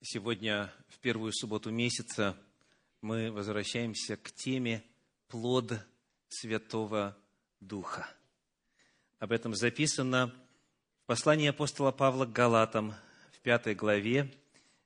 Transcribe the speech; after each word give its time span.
Сегодня, 0.00 0.72
в 0.86 1.00
первую 1.00 1.32
субботу 1.32 1.72
месяца, 1.72 2.36
мы 3.00 3.32
возвращаемся 3.32 4.16
к 4.16 4.30
теме 4.30 4.84
«Плод 5.26 5.72
Святого 6.28 7.18
Духа». 7.58 8.08
Об 9.18 9.32
этом 9.32 9.56
записано 9.56 10.32
в 11.02 11.06
послании 11.06 11.48
апостола 11.48 11.90
Павла 11.90 12.26
к 12.26 12.32
Галатам 12.32 12.94
в 13.32 13.40
пятой 13.40 13.74
главе, 13.74 14.32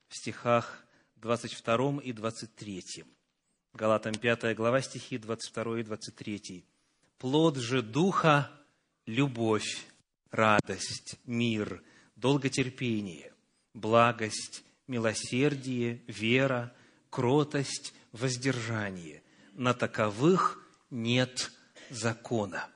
в 0.08 0.16
стихах 0.16 0.82
22 1.16 2.00
и 2.00 2.12
23. 2.14 3.04
Галатам 3.74 4.14
5 4.14 4.56
глава, 4.56 4.80
стихи 4.80 5.18
22 5.18 5.80
и 5.80 5.82
23. 5.82 6.64
«Плод 7.18 7.58
же 7.58 7.82
Духа– 7.82 8.50
любовь, 9.06 9.86
радость, 10.30 11.16
мир, 11.26 11.82
долготерпение, 12.16 13.34
благость, 13.74 14.64
милосердие, 14.86 16.02
вера, 16.06 16.74
кротость, 17.10 17.94
воздержание. 18.12 19.22
На 19.54 19.74
таковых 19.74 20.66
нет 20.90 21.52
закона. 21.90 22.68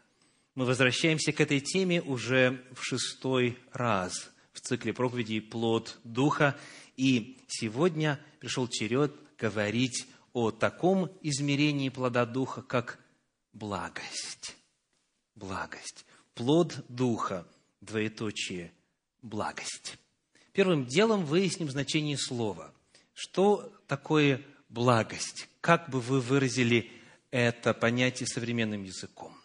Мы 0.54 0.64
возвращаемся 0.64 1.32
к 1.32 1.40
этой 1.40 1.60
теме 1.60 2.00
уже 2.02 2.64
в 2.74 2.82
шестой 2.82 3.58
раз 3.72 4.30
в 4.52 4.60
цикле 4.60 4.92
проповедей 4.92 5.40
«Плод 5.40 5.98
Духа». 6.02 6.56
И 6.96 7.38
сегодня 7.46 8.18
пришел 8.40 8.66
черед 8.66 9.14
говорить 9.38 10.06
о 10.32 10.50
таком 10.50 11.10
измерении 11.20 11.90
плода 11.90 12.24
Духа, 12.24 12.62
как 12.62 12.98
благость. 13.52 14.56
Благость. 15.34 16.06
Плод 16.34 16.84
Духа, 16.88 17.46
двоеточие, 17.80 18.72
благость. 19.20 19.98
Первым 20.56 20.86
делом 20.86 21.26
выясним 21.26 21.68
значение 21.68 22.16
слова. 22.16 22.72
Что 23.12 23.70
такое 23.86 24.42
благость? 24.70 25.50
Как 25.60 25.90
бы 25.90 26.00
вы 26.00 26.18
выразили 26.18 26.90
это 27.30 27.74
понятие 27.74 28.26
современным 28.26 28.82
языком? 28.82 29.36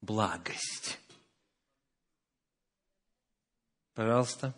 Благость. 0.00 1.00
Пожалуйста. 3.94 4.54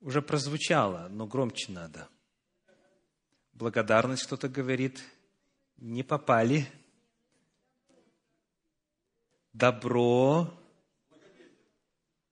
Уже 0.00 0.20
прозвучало, 0.20 1.06
но 1.10 1.28
громче 1.28 1.70
надо. 1.70 2.08
Благодарность 3.52 4.24
кто-то 4.24 4.48
говорит. 4.48 5.00
Не 5.76 6.02
попали. 6.02 6.66
Добро. 9.52 10.59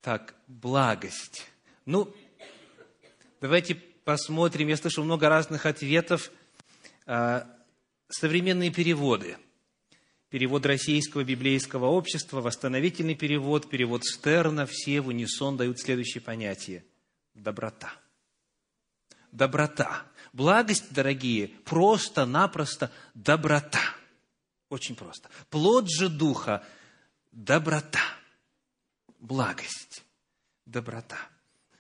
Так, 0.09 0.35
благость. 0.47 1.47
Ну, 1.85 2.11
давайте 3.43 3.75
посмотрим. 3.75 4.69
Я 4.69 4.79
слышал 4.79 5.05
много 5.05 5.29
разных 5.29 5.67
ответов. 5.67 6.31
А, 7.05 7.47
современные 8.09 8.71
переводы. 8.71 9.37
Перевод 10.31 10.65
Российского 10.65 11.25
библейского 11.25 11.89
общества, 11.89 12.41
восстановительный 12.41 13.17
перевод, 13.17 13.69
перевод 13.69 14.03
Стерна, 14.03 14.65
все 14.65 15.03
в 15.03 15.09
унисон 15.09 15.59
дают 15.59 15.79
следующее 15.79 16.23
понятие. 16.23 16.87
Доброта. 17.35 17.93
Доброта. 19.31 20.05
Благость, 20.33 20.91
дорогие, 20.91 21.49
просто-напросто 21.67 22.91
доброта. 23.13 23.83
Очень 24.71 24.97
просто. 24.97 25.29
Плод 25.51 25.91
же 25.91 26.09
Духа– 26.09 26.65
доброта 27.31 28.18
благость, 29.19 30.03
доброта. 30.67 31.19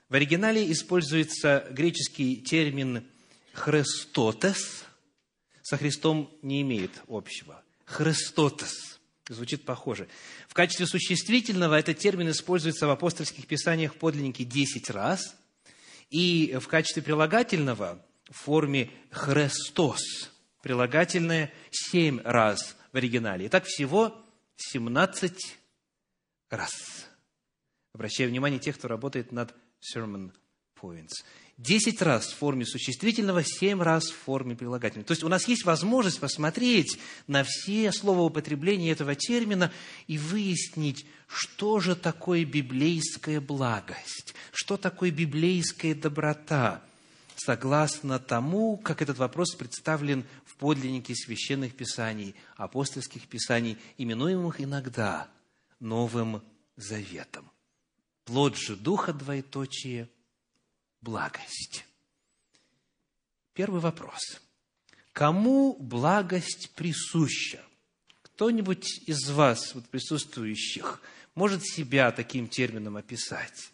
В 0.08 0.14
оригинале 0.14 0.70
используется 0.72 1.67
греческий 1.70 2.36
термин 2.36 3.06
«хрестотес», 3.53 4.84
со 5.62 5.77
Христом 5.77 6.33
не 6.42 6.62
имеет 6.62 7.03
общего. 7.09 7.62
«Хрестотес» 7.84 8.98
звучит 9.28 9.65
похоже. 9.65 10.09
В 10.48 10.54
качестве 10.54 10.87
существительного 10.87 11.78
этот 11.78 11.98
термин 11.98 12.31
используется 12.31 12.87
в 12.87 12.91
апостольских 12.91 13.47
писаниях 13.47 13.97
подлинники 13.97 14.44
10 14.44 14.88
раз, 14.91 15.37
и 16.10 16.56
в 16.59 16.69
качестве 16.69 17.03
прилагательного 17.03 18.03
в 18.31 18.37
форме 18.37 18.91
«хрестос», 19.10 20.31
прилагательное 20.62 21.53
7 21.71 22.22
раз 22.25 22.77
в 22.93 22.97
оригинале. 22.97 23.47
Итак, 23.47 23.65
всего 23.65 24.25
17 24.56 25.59
раз. 26.50 27.07
Обращаю 27.98 28.31
внимание 28.31 28.60
тех, 28.60 28.78
кто 28.78 28.86
работает 28.86 29.32
над 29.32 29.53
sermon 29.82 30.31
points. 30.81 31.25
Десять 31.56 32.00
раз 32.00 32.28
в 32.28 32.36
форме 32.36 32.64
существительного, 32.64 33.42
семь 33.42 33.82
раз 33.82 34.04
в 34.04 34.14
форме 34.14 34.54
прилагательного. 34.54 35.04
То 35.04 35.10
есть 35.10 35.25
у 35.25 35.28
нас 35.28 35.48
есть 35.48 35.64
возможность 35.64 36.20
посмотреть 36.20 36.97
на 37.26 37.42
все 37.42 37.91
словоупотребления 37.91 38.92
этого 38.92 39.16
термина 39.16 39.72
и 40.06 40.16
выяснить, 40.16 41.06
что 41.26 41.81
же 41.81 41.97
такое 41.97 42.44
библейская 42.44 43.41
благость, 43.41 44.36
что 44.53 44.76
такое 44.76 45.10
библейская 45.10 45.97
доброта, 45.97 46.84
согласно 47.34 48.20
тому, 48.20 48.76
как 48.76 49.03
этот 49.03 49.19
вопрос 49.19 49.56
представлен 49.56 50.25
в 50.44 50.54
подлиннике 50.54 51.16
священных 51.16 51.75
писаний, 51.75 52.36
апостольских 52.56 53.26
писаний, 53.26 53.76
именуемых 53.97 54.60
иногда 54.60 55.26
Новым 55.80 56.44
Заветом. 56.76 57.50
Плод 58.28 58.59
же 58.59 58.77
Духа, 58.77 59.15
двоеточие, 59.15 60.06
благость. 61.00 61.87
Первый 63.55 63.81
вопрос. 63.81 64.21
Кому 65.15 65.75
благость 65.81 66.72
присуща? 66.75 67.65
Кто-нибудь 68.21 69.09
из 69.09 69.31
вас, 69.31 69.75
вот 69.75 69.89
присутствующих, 69.89 71.00
может 71.34 71.65
себя 71.65 72.12
таким 72.12 72.49
термином 72.49 72.99
описать, 72.99 73.72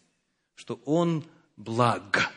что 0.55 0.81
он 0.85 1.29
благ? 1.57 2.31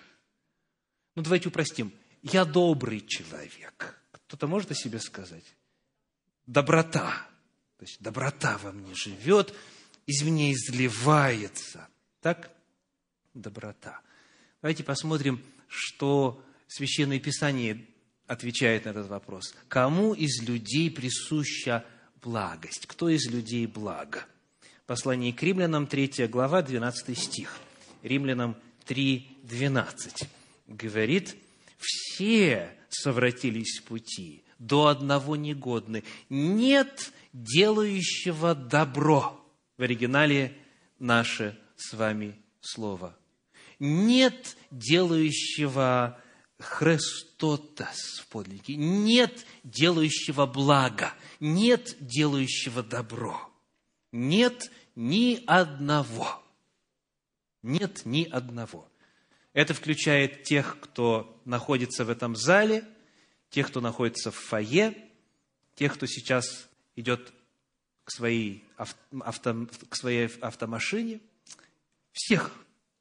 Ну, 1.13 1.21
давайте 1.21 1.49
упростим. 1.49 1.93
Я 2.23 2.45
добрый 2.45 3.05
человек. 3.05 4.01
Кто-то 4.11 4.47
может 4.47 4.71
о 4.71 4.75
себе 4.75 4.99
сказать? 4.99 5.45
Доброта. 6.47 7.27
То 7.77 7.85
есть 7.85 8.01
доброта 8.01 8.57
во 8.57 8.71
мне 8.71 8.95
живет, 8.95 9.53
из 10.07 10.23
меня 10.23 10.51
изливается– 10.51 11.87
так? 12.27 12.51
Доброта. 13.33 14.01
Давайте 14.61 14.83
посмотрим, 14.83 15.41
что 15.69 16.43
Священное 16.67 17.21
Писание 17.21 17.85
отвечает 18.25 18.83
на 18.83 18.89
этот 18.89 19.07
вопрос. 19.07 19.55
Кому 19.69 20.13
из 20.13 20.41
людей 20.41 20.91
присуща 20.91 21.85
благость? 22.21 22.85
Кто 22.85 23.07
из 23.07 23.29
людей 23.29 23.65
благо? 23.65 24.25
Послание 24.85 25.31
к 25.31 25.41
римлянам, 25.41 25.87
3 25.87 26.27
глава, 26.27 26.61
12 26.61 27.17
стих. 27.17 27.57
Римлянам 28.03 28.57
3, 28.83 29.37
12. 29.43 30.27
Говорит, 30.67 31.37
все 31.77 32.75
совратились 32.89 33.79
в 33.79 33.83
пути, 33.83 34.43
до 34.59 34.87
одного 34.87 35.37
негодны. 35.37 36.03
Нет 36.29 37.13
делающего 37.31 38.53
добро. 38.53 39.41
В 39.77 39.81
оригинале 39.81 40.57
наше 40.99 41.57
с 41.77 41.93
вами 41.93 42.35
слово. 42.59 43.17
Нет 43.79 44.57
делающего 44.71 46.19
Христотас 46.59 48.19
в 48.19 48.27
подлиннике, 48.27 48.75
нет 48.75 49.45
делающего 49.63 50.47
блага, 50.47 51.13
нет 51.39 51.95
делающего 51.99 52.81
добро, 52.81 53.39
нет 54.11 54.71
ни 54.95 55.43
одного. 55.45 56.43
Нет 57.61 58.05
ни 58.05 58.23
одного. 58.23 58.89
Это 59.53 59.73
включает 59.73 60.43
тех, 60.43 60.79
кто 60.79 61.39
находится 61.45 62.05
в 62.05 62.09
этом 62.09 62.35
зале, 62.35 62.85
тех, 63.49 63.67
кто 63.67 63.81
находится 63.81 64.31
в 64.31 64.35
фойе, 64.35 64.95
тех, 65.75 65.95
кто 65.95 66.05
сейчас 66.05 66.69
идет 66.95 67.33
к 68.03 68.11
своей, 68.11 68.63
авто, 68.77 69.67
к 69.89 69.95
своей 69.95 70.27
автомашине– 70.41 71.19
всех 72.17 72.51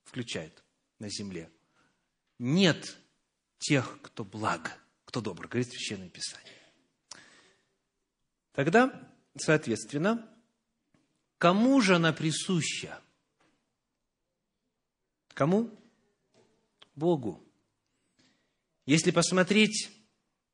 включает 0.05 0.63
на 0.99 1.09
земле. 1.09 1.51
Нет 2.39 2.97
тех, 3.59 3.99
кто 4.03 4.25
благ, 4.25 4.79
кто 5.07 5.21
добр, 5.21 5.49
говорит 5.49 5.71
Священное 5.71 6.11
Писание. 6.11 6.53
Тогда, 8.53 9.11
соответственно, 9.37 10.29
кому 11.39 11.81
же 11.81 11.97
она 11.97 12.13
присуща? 12.13 13.01
Кому? 15.29 15.71
Богу. 16.95 17.43
Если 18.85 19.11
посмотреть 19.11 19.91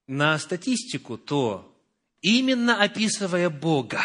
на 0.06 0.38
статистику, 0.38 1.19
то 1.19 1.76
именно 2.20 2.82
описывая 2.82 3.50
Бога, 3.50 4.03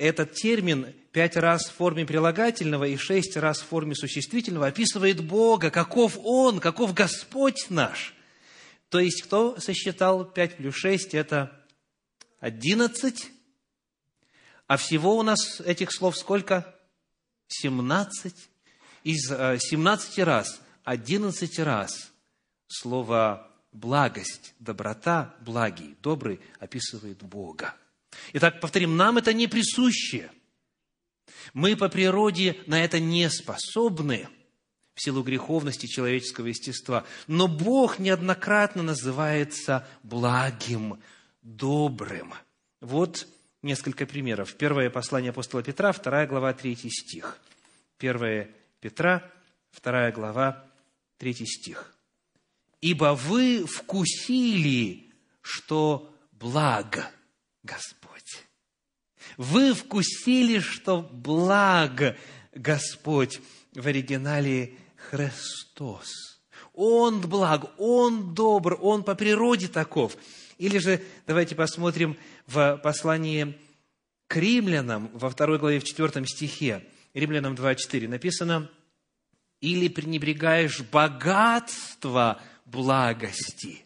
этот 0.00 0.32
термин 0.32 0.94
пять 1.12 1.36
раз 1.36 1.68
в 1.68 1.74
форме 1.74 2.06
прилагательного 2.06 2.84
и 2.84 2.96
шесть 2.96 3.36
раз 3.36 3.60
в 3.60 3.66
форме 3.66 3.94
существительного 3.94 4.68
описывает 4.68 5.22
Бога, 5.22 5.70
каков 5.70 6.18
Он, 6.22 6.58
каков 6.58 6.94
Господь 6.94 7.66
наш. 7.68 8.14
То 8.88 8.98
есть, 8.98 9.22
кто 9.22 9.60
сосчитал 9.60 10.24
пять 10.24 10.56
плюс 10.56 10.74
шесть, 10.74 11.14
это 11.14 11.64
одиннадцать, 12.40 13.30
а 14.66 14.78
всего 14.78 15.18
у 15.18 15.22
нас 15.22 15.60
этих 15.60 15.92
слов 15.92 16.16
сколько? 16.16 16.74
Семнадцать. 17.46 18.48
Из 19.04 19.30
э, 19.30 19.58
семнадцати 19.58 20.20
раз, 20.20 20.60
одиннадцать 20.82 21.58
раз 21.58 22.10
слово 22.68 23.50
благость, 23.72 24.54
доброта, 24.58 25.34
благий, 25.40 25.96
добрый 26.02 26.40
описывает 26.58 27.22
Бога. 27.22 27.74
Итак, 28.32 28.60
повторим, 28.60 28.96
нам 28.96 29.18
это 29.18 29.32
не 29.32 29.46
присуще. 29.46 30.30
Мы 31.52 31.76
по 31.76 31.88
природе 31.88 32.56
на 32.66 32.84
это 32.84 33.00
не 33.00 33.28
способны 33.28 34.28
в 34.94 35.02
силу 35.02 35.22
греховности 35.22 35.86
человеческого 35.86 36.46
естества. 36.46 37.04
Но 37.26 37.48
Бог 37.48 37.98
неоднократно 37.98 38.82
называется 38.82 39.88
благим, 40.02 41.00
добрым. 41.42 42.34
Вот 42.80 43.26
несколько 43.62 44.06
примеров. 44.06 44.54
Первое 44.54 44.90
послание 44.90 45.30
апостола 45.30 45.62
Петра, 45.62 45.92
вторая 45.92 46.26
глава, 46.26 46.52
третий 46.52 46.90
стих. 46.90 47.38
Первое 47.98 48.50
Петра, 48.80 49.30
вторая 49.70 50.12
глава, 50.12 50.64
третий 51.18 51.46
стих. 51.46 51.94
«Ибо 52.80 53.14
вы 53.14 53.66
вкусили, 53.66 55.12
что 55.42 56.14
благо 56.32 57.10
Господь». 57.62 58.46
Вы 59.36 59.74
вкусили, 59.74 60.58
что 60.58 61.02
благ 61.02 62.16
Господь 62.54 63.40
в 63.74 63.86
оригинале 63.86 64.74
Христос. 64.96 66.40
Он 66.74 67.20
благ, 67.20 67.70
Он 67.78 68.34
добр, 68.34 68.78
Он 68.80 69.04
по 69.04 69.14
природе 69.14 69.68
таков. 69.68 70.16
Или 70.58 70.78
же 70.78 71.02
давайте 71.26 71.54
посмотрим 71.54 72.16
в 72.46 72.78
послании 72.82 73.58
к 74.26 74.36
римлянам 74.36 75.10
во 75.12 75.30
второй 75.30 75.58
главе, 75.58 75.80
в 75.80 75.84
четвертом 75.84 76.26
стихе, 76.26 76.86
Римлянам 77.14 77.54
2.4 77.54 78.08
написано, 78.08 78.70
«Или 79.60 79.88
пренебрегаешь 79.88 80.80
богатство 80.80 82.40
благости, 82.64 83.84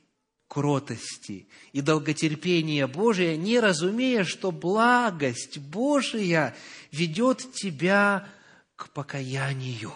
кротости 0.49 1.49
и 1.73 1.81
долготерпения 1.81 2.87
Божия, 2.87 3.37
не 3.37 3.61
разумея, 3.61 4.25
что 4.25 4.51
благость 4.51 5.59
Божия 5.59 6.55
ведет 6.93 7.53
тебя 7.53 8.29
к 8.77 8.91
покаянию. 8.91 9.93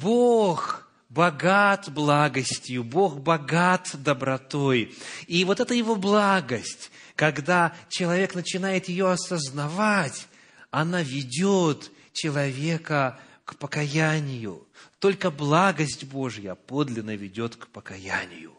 Бог 0.00 0.88
богат 1.08 1.90
благостью, 1.90 2.84
Бог 2.84 3.20
богат 3.20 3.90
добротой. 3.94 4.94
И 5.26 5.44
вот 5.44 5.60
эта 5.60 5.74
его 5.74 5.96
благость, 5.96 6.90
когда 7.16 7.74
человек 7.88 8.34
начинает 8.34 8.88
ее 8.88 9.10
осознавать, 9.10 10.26
она 10.70 11.02
ведет 11.02 11.90
человека 12.12 13.20
к 13.44 13.56
покаянию. 13.56 14.66
Только 14.98 15.30
благость 15.30 16.04
Божья 16.04 16.54
подлинно 16.54 17.14
ведет 17.14 17.56
к 17.56 17.66
покаянию. 17.68 18.54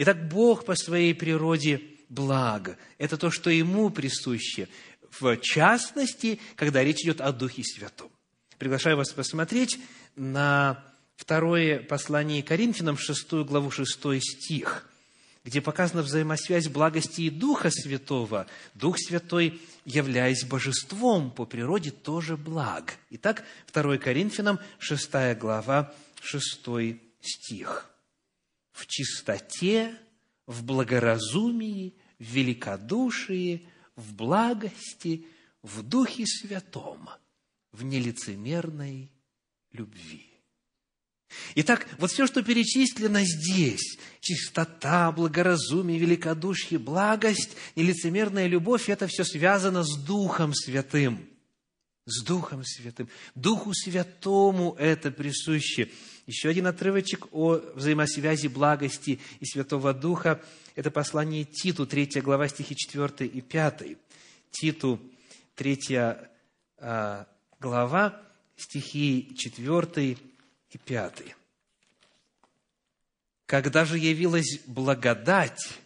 Итак, 0.00 0.28
Бог 0.28 0.64
по 0.64 0.76
своей 0.76 1.12
природе 1.12 1.82
благ. 2.08 2.78
Это 2.98 3.16
то, 3.16 3.32
что 3.32 3.50
Ему 3.50 3.90
присуще, 3.90 4.68
в 5.10 5.36
частности, 5.38 6.38
когда 6.54 6.84
речь 6.84 7.02
идет 7.02 7.20
о 7.20 7.32
Духе 7.32 7.64
Святом. 7.64 8.08
Приглашаю 8.58 8.96
вас 8.96 9.10
посмотреть 9.10 9.80
на 10.14 10.84
второе 11.16 11.80
послание 11.80 12.44
Коринфянам, 12.44 12.96
шестую 12.96 13.44
главу, 13.44 13.72
шестой 13.72 14.20
стих, 14.20 14.88
где 15.44 15.60
показана 15.60 16.02
взаимосвязь 16.02 16.68
благости 16.68 17.22
и 17.22 17.30
Духа 17.30 17.70
Святого. 17.72 18.46
Дух 18.74 18.98
Святой, 19.00 19.60
являясь 19.84 20.44
божеством 20.44 21.32
по 21.32 21.44
природе, 21.44 21.90
тоже 21.90 22.36
благ. 22.36 22.98
Итак, 23.10 23.42
2 23.72 23.98
Коринфянам, 23.98 24.60
шестая 24.78 25.34
глава, 25.34 25.92
шестой 26.22 27.02
стих 27.20 27.87
в 28.78 28.86
чистоте, 28.86 29.92
в 30.46 30.62
благоразумии, 30.62 31.96
в 32.20 32.22
великодушии, 32.22 33.66
в 33.96 34.14
благости, 34.14 35.26
в 35.62 35.82
Духе 35.82 36.24
Святом, 36.26 37.10
в 37.72 37.82
нелицемерной 37.82 39.10
любви. 39.72 40.26
Итак, 41.56 41.88
вот 41.98 42.12
все, 42.12 42.28
что 42.28 42.42
перечислено 42.44 43.24
здесь, 43.24 43.98
чистота, 44.20 45.10
благоразумие, 45.10 45.98
великодушие, 45.98 46.78
благость, 46.78 47.56
нелицемерная 47.74 48.46
любовь, 48.46 48.88
это 48.88 49.08
все 49.08 49.24
связано 49.24 49.82
с 49.82 49.96
Духом 49.96 50.54
Святым. 50.54 51.28
С 52.06 52.22
Духом 52.24 52.64
Святым. 52.64 53.08
Духу 53.34 53.74
Святому 53.74 54.76
это 54.78 55.10
присуще. 55.10 55.90
Еще 56.28 56.50
один 56.50 56.66
отрывочек 56.66 57.32
о 57.32 57.54
взаимосвязи 57.74 58.48
благости 58.48 59.18
и 59.40 59.46
Святого 59.46 59.94
Духа– 59.94 60.42
это 60.74 60.90
послание 60.90 61.44
Титу, 61.44 61.86
3 61.86 62.20
глава, 62.20 62.48
стихи 62.48 62.76
4 62.76 63.26
и 63.26 63.40
5. 63.40 63.96
Титу, 64.50 65.00
3 65.54 65.78
а, 66.80 67.26
глава, 67.58 68.20
стихи 68.58 69.34
4 69.38 70.18
и 70.68 70.78
5. 70.78 71.22
«Когда 73.46 73.86
же 73.86 73.96
явилась 73.96 74.60
благодать, 74.66 75.80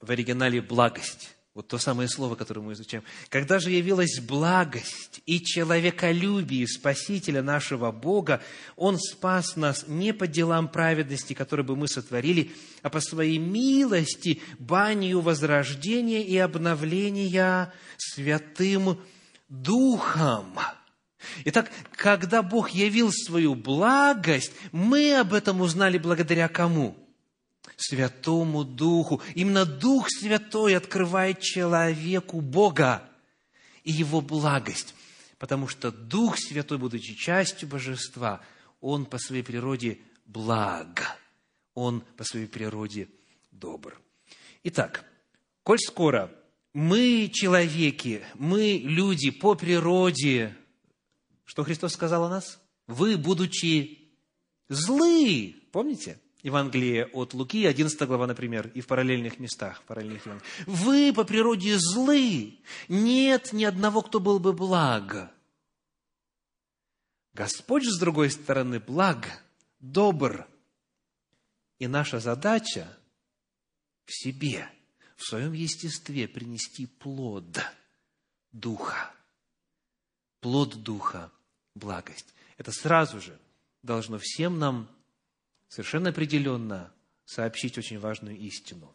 в 0.00 0.10
оригинале 0.10 0.62
благость, 0.62 1.35
вот 1.56 1.68
то 1.68 1.78
самое 1.78 2.06
слово, 2.06 2.34
которое 2.34 2.60
мы 2.60 2.74
изучаем. 2.74 3.02
Когда 3.30 3.58
же 3.58 3.70
явилась 3.70 4.20
благость 4.20 5.22
и 5.24 5.42
человеколюбие 5.42 6.68
Спасителя 6.68 7.42
нашего 7.42 7.90
Бога, 7.92 8.42
Он 8.76 8.98
спас 8.98 9.56
нас 9.56 9.86
не 9.88 10.12
по 10.12 10.26
делам 10.26 10.68
праведности, 10.68 11.32
которые 11.32 11.64
бы 11.64 11.74
мы 11.74 11.88
сотворили, 11.88 12.52
а 12.82 12.90
по 12.90 13.00
своей 13.00 13.38
милости, 13.38 14.42
банию 14.58 15.22
возрождения 15.22 16.22
и 16.22 16.36
обновления 16.36 17.72
Святым 17.96 19.00
Духом. 19.48 20.58
Итак, 21.46 21.72
когда 21.92 22.42
Бог 22.42 22.68
явил 22.68 23.10
свою 23.10 23.54
благость, 23.54 24.52
мы 24.72 25.18
об 25.18 25.32
этом 25.32 25.62
узнали 25.62 25.96
благодаря 25.96 26.48
кому? 26.48 27.05
Святому 27.76 28.64
Духу. 28.64 29.22
Именно 29.34 29.66
Дух 29.66 30.08
Святой 30.08 30.76
открывает 30.76 31.40
человеку 31.40 32.40
Бога 32.40 33.08
и 33.84 33.92
Его 33.92 34.20
благость. 34.20 34.94
Потому 35.38 35.68
что 35.68 35.92
Дух 35.92 36.38
Святой, 36.38 36.78
будучи 36.78 37.14
частью 37.14 37.68
Божества, 37.68 38.40
Он 38.80 39.04
по 39.04 39.18
своей 39.18 39.42
природе 39.42 39.98
благ. 40.24 41.18
Он 41.74 42.02
по 42.16 42.24
своей 42.24 42.46
природе 42.46 43.08
добр. 43.50 44.00
Итак, 44.64 45.04
коль 45.62 45.78
скоро 45.78 46.32
мы 46.72 47.30
человеки, 47.32 48.22
мы 48.34 48.80
люди 48.82 49.30
по 49.30 49.54
природе, 49.54 50.56
что 51.44 51.64
Христос 51.64 51.92
сказал 51.92 52.24
о 52.24 52.28
нас? 52.28 52.60
Вы, 52.86 53.16
будучи 53.16 54.10
злы, 54.68 55.56
помните? 55.72 56.18
Евангелие 56.46 57.06
от 57.06 57.34
Луки, 57.34 57.66
11 57.66 58.00
глава, 58.02 58.28
например, 58.28 58.68
и 58.68 58.80
в 58.80 58.86
параллельных 58.86 59.40
местах, 59.40 59.82
параллельных 59.82 60.26
Евангелиях. 60.26 60.66
Вы 60.68 61.12
по 61.12 61.24
природе 61.24 61.76
злы. 61.76 62.60
Нет 62.88 63.52
ни 63.52 63.64
одного, 63.64 64.00
кто 64.00 64.20
был 64.20 64.38
бы 64.38 64.52
благ. 64.52 65.32
Господь 67.34 67.84
с 67.84 67.98
другой 67.98 68.30
стороны, 68.30 68.78
благ, 68.78 69.42
добр. 69.80 70.46
И 71.80 71.88
наша 71.88 72.20
задача 72.20 72.96
в 74.04 74.12
себе, 74.14 74.70
в 75.16 75.24
своем 75.24 75.52
естестве 75.52 76.28
принести 76.28 76.86
плод 76.86 77.58
Духа. 78.52 79.12
Плод 80.38 80.80
Духа, 80.80 81.32
благость. 81.74 82.32
Это 82.56 82.70
сразу 82.70 83.20
же 83.20 83.36
должно 83.82 84.20
всем 84.20 84.60
нам 84.60 84.88
совершенно 85.68 86.10
определенно 86.10 86.92
сообщить 87.24 87.76
очень 87.78 87.98
важную 87.98 88.36
истину. 88.36 88.92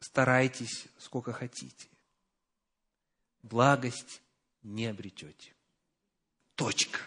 Старайтесь 0.00 0.86
сколько 0.98 1.32
хотите. 1.32 1.88
Благость 3.42 4.22
не 4.62 4.86
обретете. 4.86 5.52
Точка. 6.54 6.98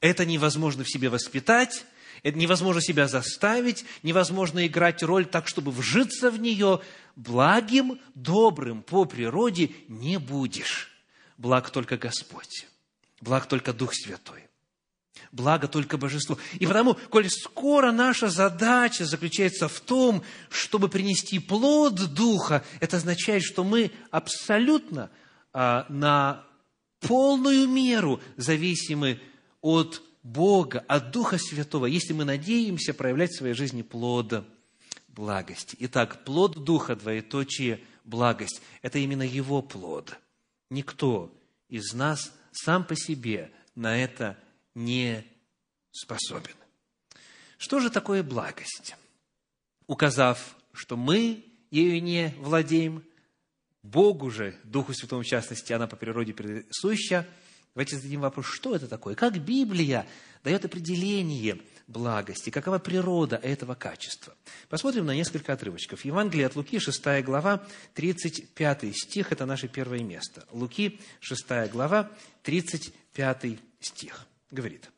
Это 0.00 0.24
невозможно 0.24 0.84
в 0.84 0.90
себе 0.90 1.08
воспитать, 1.08 1.84
Это 2.22 2.36
невозможно 2.36 2.82
себя 2.82 3.06
заставить, 3.06 3.84
невозможно 4.02 4.66
играть 4.66 5.02
роль 5.02 5.24
так, 5.24 5.46
чтобы 5.46 5.70
вжиться 5.70 6.30
в 6.30 6.40
нее. 6.40 6.82
Благим, 7.14 8.00
добрым 8.14 8.82
по 8.82 9.04
природе 9.04 9.70
не 9.86 10.18
будешь. 10.18 10.90
Благ 11.36 11.70
только 11.70 11.96
Господь. 11.96 12.66
Благ 13.20 13.46
только 13.46 13.72
Дух 13.72 13.94
Святой. 13.94 14.48
Благо 15.32 15.68
только 15.68 15.98
божество. 15.98 16.38
И 16.58 16.66
потому, 16.66 16.94
коль 16.94 17.28
скоро 17.28 17.92
наша 17.92 18.28
задача 18.28 19.04
заключается 19.04 19.68
в 19.68 19.80
том, 19.80 20.22
чтобы 20.48 20.88
принести 20.88 21.38
плод 21.38 22.14
Духа, 22.14 22.64
это 22.80 22.96
означает, 22.96 23.42
что 23.42 23.64
мы 23.64 23.90
абсолютно 24.10 25.10
а, 25.52 25.86
на 25.88 26.44
полную 27.00 27.68
меру 27.68 28.20
зависимы 28.36 29.20
от 29.60 30.02
Бога, 30.22 30.84
от 30.88 31.10
Духа 31.10 31.38
Святого, 31.38 31.86
если 31.86 32.12
мы 32.12 32.24
надеемся 32.24 32.94
проявлять 32.94 33.32
в 33.32 33.38
своей 33.38 33.54
жизни 33.54 33.82
плод 33.82 34.44
благости. 35.08 35.76
Итак, 35.80 36.24
плод 36.24 36.64
Духа, 36.64 36.96
двоеточие, 36.96 37.80
благость– 38.04 38.62
это 38.82 38.98
именно 38.98 39.22
Его 39.22 39.62
плод. 39.62 40.16
Никто 40.70 41.34
из 41.68 41.92
нас 41.92 42.32
сам 42.52 42.84
по 42.84 42.96
себе 42.96 43.50
на 43.74 43.96
это 43.96 44.36
не 44.74 45.24
способен. 45.90 46.54
Что 47.56 47.80
же 47.80 47.90
такое 47.90 48.22
благость? 48.22 48.96
Указав, 49.86 50.56
что 50.72 50.96
мы 50.96 51.44
ею 51.70 52.02
не 52.02 52.34
владеем, 52.38 53.04
Богу 53.82 54.30
же, 54.30 54.56
Духу 54.64 54.92
Святому 54.92 55.22
в 55.22 55.26
частности, 55.26 55.72
она 55.72 55.86
по 55.86 55.96
природе 55.96 56.34
присуща, 56.34 57.26
давайте 57.74 57.96
зададим 57.96 58.20
вопрос, 58.20 58.46
что 58.46 58.74
это 58.74 58.86
такое? 58.86 59.14
Как 59.14 59.38
Библия 59.38 60.06
дает 60.44 60.64
определение 60.64 61.60
благости, 61.88 62.50
какова 62.50 62.78
природа 62.78 63.36
этого 63.36 63.74
качества? 63.74 64.36
Посмотрим 64.68 65.06
на 65.06 65.14
несколько 65.14 65.52
отрывочков. 65.52 66.04
Евангелие 66.04 66.46
от 66.46 66.54
Луки, 66.54 66.78
6 66.78 67.24
глава, 67.24 67.66
35 67.94 68.94
стих, 68.94 69.32
это 69.32 69.46
наше 69.46 69.66
первое 69.66 70.04
место. 70.04 70.46
Луки, 70.52 71.00
6 71.20 71.70
глава, 71.72 72.10
35 72.42 73.58
стих. 73.80 74.26
Говорит, 74.50 74.90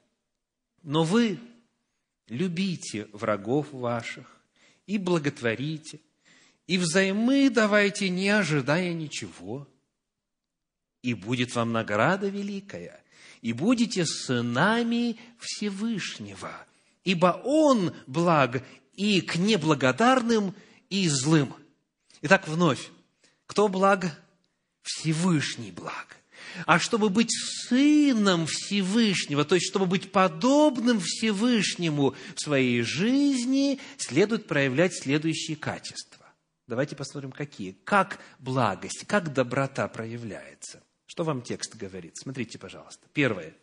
«Но 0.82 1.04
вы 1.04 1.38
любите 2.28 3.08
врагов 3.12 3.72
ваших 3.72 4.40
и 4.86 4.98
благотворите, 4.98 6.00
и 6.66 6.78
взаймы 6.78 7.50
давайте, 7.50 8.08
не 8.08 8.28
ожидая 8.28 8.92
ничего, 8.92 9.68
и 11.02 11.14
будет 11.14 11.54
вам 11.54 11.72
награда 11.72 12.28
великая, 12.28 13.02
и 13.40 13.52
будете 13.52 14.04
сынами 14.04 15.18
Всевышнего, 15.38 16.66
ибо 17.04 17.40
Он 17.44 17.94
благ 18.06 18.62
и 18.94 19.20
к 19.20 19.36
неблагодарным, 19.36 20.54
и 20.88 21.08
злым. 21.08 21.54
Итак, 22.22 22.48
вновь, 22.48 22.90
кто 23.46 23.68
благ? 23.68 24.20
Всевышний 24.82 25.70
благ. 25.70 26.16
А 26.66 26.78
чтобы 26.78 27.10
быть 27.10 27.30
сыном 27.30 28.46
Всевышнего, 28.46 29.44
то 29.44 29.54
есть 29.54 29.68
чтобы 29.68 29.86
быть 29.86 30.10
подобным 30.10 31.00
Всевышнему 31.00 32.14
в 32.34 32.40
своей 32.40 32.82
жизни, 32.82 33.78
следует 33.98 34.46
проявлять 34.46 34.94
следующие 34.94 35.56
качества. 35.56 36.26
Давайте 36.66 36.96
посмотрим, 36.96 37.32
какие. 37.32 37.72
Как 37.84 38.18
благость, 38.38 39.04
как 39.06 39.32
доброта 39.32 39.88
проявляется. 39.88 40.82
Что 41.06 41.24
вам 41.24 41.42
текст 41.42 41.74
говорит? 41.76 42.16
Смотрите, 42.16 42.58
пожалуйста. 42.58 43.06
Первое. 43.12 43.54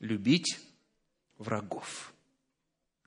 Любить 0.00 0.58
врагов. 1.36 2.12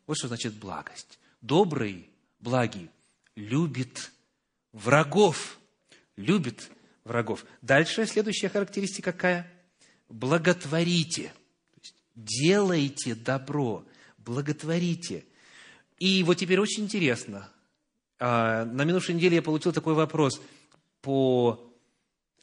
Вот 0.07 0.17
что 0.17 0.27
значит 0.27 0.53
благость. 0.53 1.19
Добрый, 1.41 2.09
благий, 2.39 2.89
любит 3.35 4.11
врагов. 4.73 5.57
Любит 6.17 6.69
врагов. 7.03 7.45
Дальше 7.61 8.05
следующая 8.05 8.49
характеристика 8.49 9.11
какая? 9.11 9.51
Благотворите. 10.09 11.33
Делайте 12.15 13.15
добро, 13.15 13.85
благотворите. 14.17 15.25
И 15.97 16.23
вот 16.23 16.35
теперь 16.35 16.59
очень 16.59 16.83
интересно– 16.83 17.49
а, 18.23 18.65
на 18.65 18.83
минувшей 18.83 19.15
неделе 19.15 19.37
я 19.37 19.41
получил 19.41 19.73
такой 19.73 19.95
вопрос 19.95 20.39
по 21.01 21.73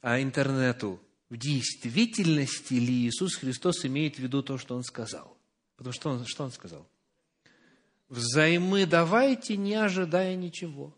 а, 0.03 0.21
интернету. 0.21 1.01
В 1.31 1.37
действительности 1.37 2.75
ли 2.75 3.07
Иисус 3.07 3.37
Христос 3.37 3.85
имеет 3.85 4.17
в 4.17 4.19
виду 4.19 4.43
то, 4.43 4.59
что 4.59 4.75
Он 4.75 4.83
сказал? 4.83 5.37
Потому 5.77 5.93
что 5.93 6.11
Он, 6.11 6.27
что 6.27 6.43
Он 6.43 6.51
сказал? 6.51 6.85
Взаймы 8.09 8.87
давайте, 8.87 9.57
не 9.57 9.75
ожидая 9.75 10.35
ничего. 10.35 10.95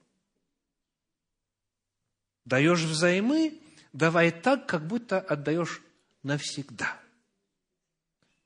Даешь 2.44 2.82
взаймы, 2.82 3.60
давай 3.92 4.30
так, 4.30 4.68
как 4.68 4.86
будто 4.86 5.20
отдаешь 5.20 5.82
навсегда. 6.22 7.00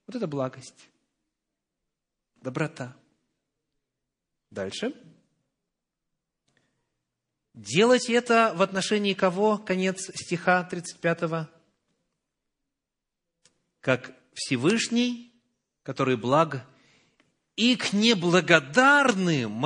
Вот 0.07 0.17
это 0.17 0.27
благость, 0.27 0.89
доброта. 2.37 2.97
Дальше. 4.51 4.95
Делать 7.55 8.09
это 8.11 8.53
в 8.55 8.63
отношении 8.63 9.15
кого? 9.15 9.59
Конец 9.59 10.11
стиха 10.15 10.65
35. 10.65 11.49
Как 13.81 14.13
Всевышний, 14.33 15.33
который 15.83 16.17
благ, 16.17 16.67
и 17.57 17.77
к 17.77 17.93
неблагодарным, 17.93 19.63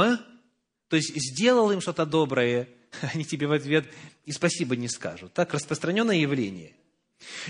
то 0.88 0.96
есть 0.96 1.12
сделал 1.14 1.70
им 1.70 1.80
что-то 1.80 2.06
доброе, 2.06 2.68
они 3.14 3.24
тебе 3.24 3.46
в 3.46 3.52
ответ 3.52 3.86
и 4.24 4.32
спасибо 4.32 4.76
не 4.76 4.88
скажут. 4.88 5.32
Так 5.32 5.54
распространенное 5.54 6.16
явление. 6.16 6.74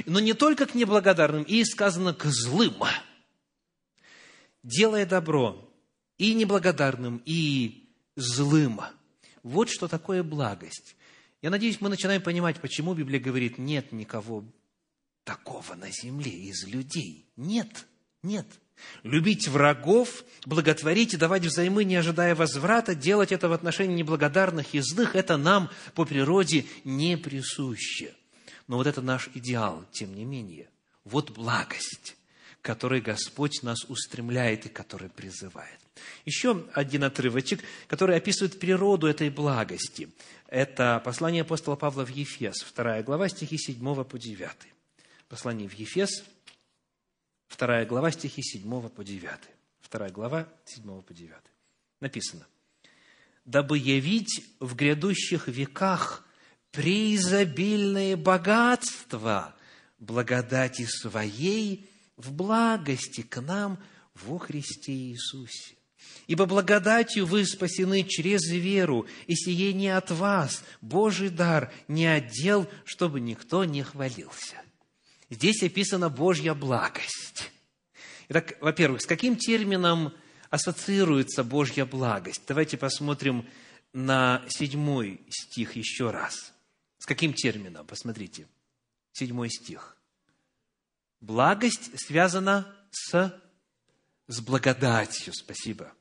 Но 0.07 0.21
не 0.21 0.33
только 0.33 0.67
к 0.67 0.75
неблагодарным, 0.75 1.43
и 1.43 1.63
сказано 1.65 2.15
к 2.15 2.25
злым. 2.25 2.77
Делая 4.63 5.07
добро 5.07 5.71
и 6.17 6.35
неблагодарным, 6.35 7.23
и 7.25 7.91
злым– 8.17 8.81
вот 9.43 9.71
что 9.71 9.89
такое 9.89 10.23
благость. 10.23 10.97
Я 11.41 11.51
надеюсь, 11.51 11.81
мы 11.81 11.89
начинаем 11.89 12.23
понимать, 12.23 12.61
почему 12.61 12.95
Библия 12.95 13.21
говорит, 13.21 13.59
нет 13.59 13.93
никого 13.93 14.45
такого 15.25 15.75
на 15.75 15.91
земле 15.91 16.31
из 16.31 16.67
людей. 16.67 17.31
Нет, 17.37 17.87
нет. 18.23 18.47
Любить 19.03 19.49
врагов, 19.49 20.25
благотворить 20.45 21.15
и 21.15 21.17
давать 21.17 21.45
взаймы, 21.45 21.85
не 21.85 21.97
ожидая 21.97 22.35
возврата, 22.35 22.95
делать 22.95 23.33
это 23.33 23.49
в 23.49 23.53
отношении 23.53 23.97
неблагодарных 23.97 24.75
и 24.75 24.81
злых, 24.81 25.17
это 25.17 25.37
нам 25.37 25.71
по 25.95 26.05
природе 26.05 26.67
не 26.85 27.17
присуще. 27.17 28.15
Но 28.67 28.77
вот 28.77 28.87
это 28.87 29.01
наш 29.03 29.31
идеал, 29.35 29.85
тем 29.93 30.15
не 30.15 30.25
менее. 30.25 30.69
Вот 31.05 31.31
благость, 31.31 32.17
которой 32.61 33.01
Господь 33.01 33.63
нас 33.63 33.85
устремляет 33.89 34.67
и 34.67 34.69
который 34.69 35.09
призывает. 35.09 35.79
Еще 36.25 36.67
один 36.75 37.05
отрывочек, 37.05 37.61
который 37.87 38.17
описывает 38.17 38.61
природу 38.61 39.07
этой 39.07 39.31
благости. 39.31 40.11
Это 40.47 41.01
послание 41.05 41.43
апостола 41.43 41.77
Павла 41.77 42.05
в 42.05 42.11
Ефес, 42.11 42.63
вторая 42.63 43.03
глава, 43.03 43.29
стихи 43.29 43.59
7 43.59 44.05
по 44.05 44.19
9. 44.19 44.51
Послание 45.29 45.69
в 45.69 45.75
Ефес, 45.75 46.25
вторая 47.49 47.85
глава, 47.87 48.11
стихи 48.11 48.43
7 48.43 48.89
по 48.89 49.05
9. 49.05 49.31
Вторая 49.81 50.11
глава, 50.11 50.49
7 50.65 51.03
по 51.03 51.13
9. 51.13 51.35
Написано. 52.01 52.47
«Дабы 53.45 53.79
явить 53.79 54.45
в 54.61 54.77
грядущих 54.77 55.49
веках 55.49 56.25
преизобильное 56.71 58.17
богатство 58.17 59.57
благодати 59.99 60.85
своей 60.85 61.91
в 62.17 62.33
благости 62.33 63.23
к 63.23 63.41
нам 63.41 63.83
во 64.15 64.39
Христе 64.39 64.93
Иисусе. 64.93 65.77
Ибо 66.27 66.47
благодатью 66.47 67.27
вы 67.27 67.47
спасены 67.47 68.05
через 68.05 68.43
веру, 68.51 69.07
и 69.27 69.35
сие 69.35 69.73
не 69.73 69.89
от 69.89 70.11
вас, 70.11 70.63
Божий 70.81 71.31
дар, 71.31 71.73
не 71.89 72.07
отдел, 72.07 72.69
чтобы 72.85 73.21
никто 73.21 73.65
не 73.65 73.83
хвалился. 73.83 74.57
Здесь 75.31 75.63
описана 75.63 76.09
Божья 76.09 76.55
благость. 76.55 77.51
Итак, 78.29 78.57
во-первых, 78.61 79.03
с 79.03 79.07
каким 79.07 79.37
термином 79.37 80.15
ассоциируется 80.51 81.45
Божья 81.45 81.85
благость? 81.85 82.43
Давайте 82.47 82.79
посмотрим 82.79 83.47
на 83.93 84.43
седьмой 84.49 85.21
стих 85.29 85.77
еще 85.77 86.11
раз. 86.11 86.55
С 86.99 87.07
каким 87.07 87.35
термином? 87.35 87.87
Посмотрите. 87.87 88.47
Седьмой 89.13 89.51
стих. 89.51 89.97
Благость 91.21 91.91
связана 91.99 92.75
с, 92.91 93.41
с 94.29 94.41
благодатью. 94.41 95.35
Спасибо. 95.35 95.93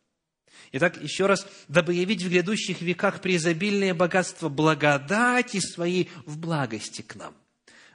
Итак, 0.72 1.02
еще 1.02 1.26
раз, 1.26 1.48
дабы 1.68 1.94
явить 1.94 2.24
в 2.24 2.30
грядущих 2.30 2.82
веках 2.82 3.22
преизобильное 3.22 3.94
богатство 3.94 4.50
благодати 4.50 5.60
своей 5.60 6.10
в 6.26 6.38
благости 6.38 7.02
к 7.02 7.16
нам. 7.16 7.36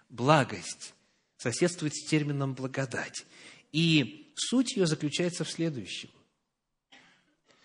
Благость 0.09 0.95
соседствует 1.42 1.94
с 1.94 2.04
термином 2.04 2.54
благодать. 2.54 3.26
И 3.72 4.32
суть 4.37 4.76
ее 4.76 4.87
заключается 4.87 5.44
в 5.44 5.50
следующем. 5.50 6.08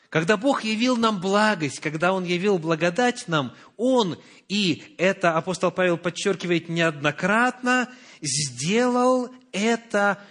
Когда 0.09 0.37
Бог 0.37 0.63
явил 0.63 0.95
нам 0.95 1.19
благость, 1.19 1.79
когда 1.79 2.13
Он 2.13 2.23
явил 2.23 2.57
благодать 2.57 3.27
нам, 3.27 3.53
Он, 3.75 4.17
и 4.47 4.95
это 4.97 5.37
апостол 5.37 5.69
Павел 5.69 5.97
подчеркивает 5.97 6.69
неоднократно, 6.69 7.89
сделал 8.21 9.29
это 9.51 10.23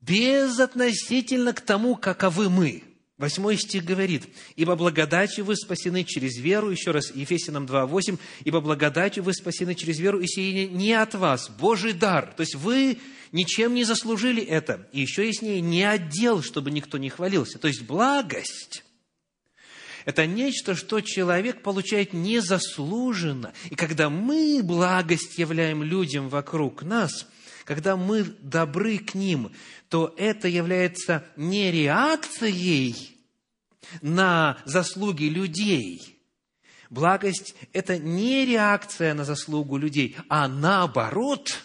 безотносительно 0.00 1.52
к 1.54 1.60
тому, 1.60 1.94
каковы 1.94 2.50
мы. 2.50 2.82
Восьмой 3.20 3.58
стих 3.58 3.84
говорит, 3.84 4.24
«Ибо 4.56 4.76
благодатью 4.76 5.44
вы 5.44 5.54
спасены 5.54 6.04
через 6.04 6.38
веру», 6.38 6.70
еще 6.70 6.90
раз, 6.90 7.14
Ефесянам 7.14 7.66
2.8, 7.66 8.18
«Ибо 8.44 8.62
благодатью 8.62 9.22
вы 9.22 9.34
спасены 9.34 9.74
через 9.74 9.98
веру, 9.98 10.20
и 10.20 10.26
сие 10.26 10.66
не 10.68 10.94
от 10.94 11.14
вас, 11.14 11.50
Божий 11.50 11.92
дар». 11.92 12.32
То 12.34 12.40
есть 12.40 12.54
вы 12.54 12.96
ничем 13.30 13.74
не 13.74 13.84
заслужили 13.84 14.42
это. 14.42 14.88
И 14.92 15.02
еще 15.02 15.26
есть 15.26 15.42
не, 15.42 15.60
не 15.60 15.84
отдел, 15.84 16.42
чтобы 16.42 16.70
никто 16.70 16.96
не 16.96 17.10
хвалился. 17.10 17.58
То 17.58 17.68
есть 17.68 17.82
благость– 17.82 18.84
это 20.06 20.26
нечто, 20.26 20.74
что 20.74 21.02
человек 21.02 21.62
получает 21.62 22.14
незаслуженно. 22.14 23.52
И 23.68 23.74
когда 23.74 24.08
мы 24.08 24.62
благость 24.64 25.36
являем 25.36 25.82
людям 25.82 26.30
вокруг 26.30 26.82
нас, 26.82 27.26
когда 27.70 27.96
мы 27.96 28.24
добры 28.24 28.98
к 28.98 29.14
ним, 29.14 29.52
то 29.88 30.12
это 30.16 30.48
является 30.48 31.24
не 31.36 31.70
реакцией 31.70 33.16
на 34.02 34.58
заслуги 34.64 35.26
людей. 35.26 36.20
Благость– 36.90 37.54
это 37.72 37.96
не 37.96 38.44
реакция 38.44 39.14
на 39.14 39.24
заслугу 39.24 39.76
людей, 39.76 40.16
а 40.28 40.48
наоборот 40.48 41.62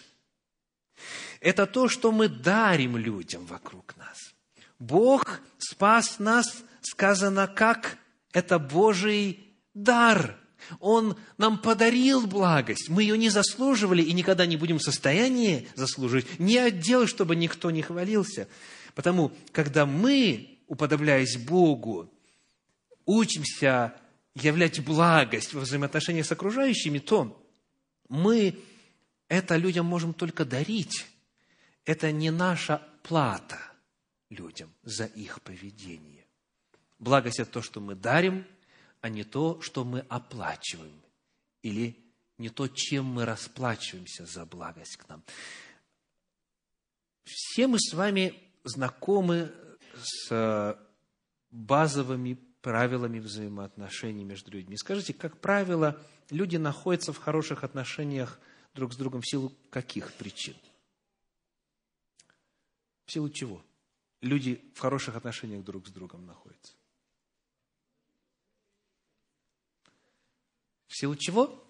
–это 1.40 1.66
то, 1.66 1.88
что 1.88 2.12
мы 2.12 2.28
дарим 2.28 2.96
людям 2.96 3.44
вокруг 3.44 3.96
нас. 3.96 4.32
Бог 4.78 5.40
спас 5.58 6.20
нас, 6.20 6.62
сказано, 6.82 7.48
как 7.48 7.98
это 8.32 8.60
Божий 8.60 9.56
дар. 9.74 10.38
Он 10.80 11.16
нам 11.38 11.58
подарил 11.58 12.26
благость. 12.26 12.88
Мы 12.88 13.02
ее 13.02 13.18
не 13.18 13.28
заслуживали 13.28 14.02
и 14.02 14.12
никогда 14.12 14.46
не 14.46 14.56
будем 14.56 14.78
в 14.78 14.82
состоянии 14.82 15.68
заслужить. 15.74 16.38
Не 16.38 16.58
отдел, 16.58 17.06
чтобы 17.06 17.36
никто 17.36 17.70
не 17.70 17.82
хвалился. 17.82 18.48
Потому, 18.94 19.32
когда 19.52 19.86
мы, 19.86 20.58
уподобляясь 20.66 21.36
Богу, 21.36 22.10
учимся 23.04 23.94
являть 24.34 24.84
благость 24.84 25.54
во 25.54 25.60
взаимоотношениях 25.60 26.26
с 26.26 26.32
окружающими, 26.32 26.98
то 26.98 27.42
мы 28.08 28.58
это 29.28 29.56
людям 29.56 29.86
можем 29.86 30.14
только 30.14 30.44
дарить 30.44 31.06
это 31.86 32.10
не 32.10 32.30
наша 32.30 32.82
плата 33.02 33.58
людям 34.28 34.74
за 34.82 35.04
их 35.04 35.40
поведение. 35.40 36.26
Благость– 36.98 37.38
это 37.40 37.52
то, 37.52 37.62
что 37.62 37.80
мы 37.80 37.94
дарим, 37.94 38.44
а 39.00 39.08
не 39.08 39.24
то, 39.24 39.60
что 39.60 39.84
мы 39.84 40.00
оплачиваем, 40.08 41.00
или 41.62 41.96
не 42.38 42.48
то, 42.48 42.68
чем 42.68 43.06
мы 43.06 43.24
расплачиваемся 43.24 44.26
за 44.26 44.44
благость 44.44 44.96
к 44.96 45.08
нам. 45.08 45.22
Все 47.24 47.66
мы 47.66 47.78
с 47.80 47.92
вами 47.92 48.34
знакомы 48.64 49.52
с 49.94 50.78
базовыми 51.50 52.34
правилами 52.60 53.18
взаимоотношений 53.18 54.24
между 54.24 54.50
людьми. 54.50 54.76
Скажите, 54.76 55.14
как 55.14 55.38
правило, 55.40 56.00
люди 56.30 56.56
находятся 56.56 57.12
в 57.12 57.18
хороших 57.18 57.64
отношениях 57.64 58.38
друг 58.74 58.92
с 58.92 58.96
другом 58.96 59.22
в 59.22 59.28
силу 59.28 59.52
каких 59.70 60.12
причин? 60.14 60.56
В 63.06 63.12
силу 63.12 63.30
чего? 63.30 63.62
Люди 64.20 64.60
в 64.74 64.80
хороших 64.80 65.16
отношениях 65.16 65.64
друг 65.64 65.86
с 65.86 65.90
другом 65.90 66.26
находятся. 66.26 66.75
В 70.86 70.96
силу 70.96 71.16
чего? 71.16 71.62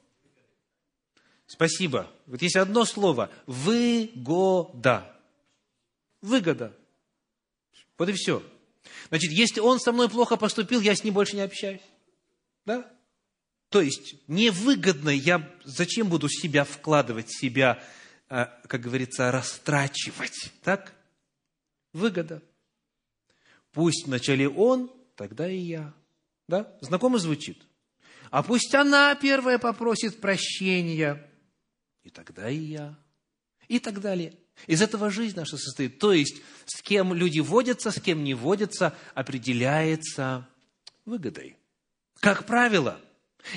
Спасибо. 1.47 2.11
Вот 2.27 2.43
есть 2.43 2.57
одно 2.57 2.85
слово. 2.85 3.31
Выгода. 3.47 5.17
Выгода. 6.21 6.77
Вот 7.99 8.09
и 8.09 8.13
все. 8.13 8.43
Значит, 9.09 9.33
если 9.33 9.61
он 9.61 9.81
со 9.81 9.93
мной 9.93 10.09
плохо 10.09 10.37
поступил, 10.37 10.81
я 10.81 10.95
с 10.95 11.05
ним 11.05 11.15
больше 11.15 11.37
не 11.37 11.43
общаюсь. 11.43 11.83
Да? 12.65 12.91
То 13.69 13.81
есть, 13.81 14.17
невыгодно, 14.29 15.11
я 15.11 15.51
зачем 15.65 16.09
буду 16.09 16.29
себя 16.29 16.65
вкладывать, 16.65 17.31
себя, 17.31 17.83
э, 18.29 18.47
как 18.67 18.81
говорится, 18.81 19.31
растрачивать? 19.31 20.53
Так? 20.63 20.97
выгода. 21.97 22.43
Пусть 23.73 24.07
вначале 24.07 24.49
он, 24.49 24.91
тогда 25.17 25.51
и 25.51 25.59
я. 25.59 25.95
Да? 26.49 26.77
Знакомо 26.81 27.19
звучит? 27.19 27.63
А 28.31 28.43
пусть 28.43 28.75
она 28.75 29.15
первая 29.15 29.59
попросит 29.59 30.21
прощения, 30.21 31.31
и 32.03 32.11
тогда 32.11 32.51
и 32.51 32.59
я. 32.59 32.99
И 33.69 33.79
так 33.79 34.01
далее. 34.01 34.35
Из 34.67 34.81
этого 34.81 35.11
жизнь 35.11 35.37
наша 35.37 35.57
состоит. 35.57 35.99
То 35.99 36.13
есть, 36.13 36.41
с 36.65 36.81
кем 36.81 37.13
люди 37.13 37.41
водятся, 37.41 37.91
с 37.91 38.01
кем 38.01 38.25
не 38.25 38.35
водятся, 38.35 38.97
определяется 39.15 40.49
выгодой. 41.05 41.57
Как 42.21 42.47
правило, 42.47 43.01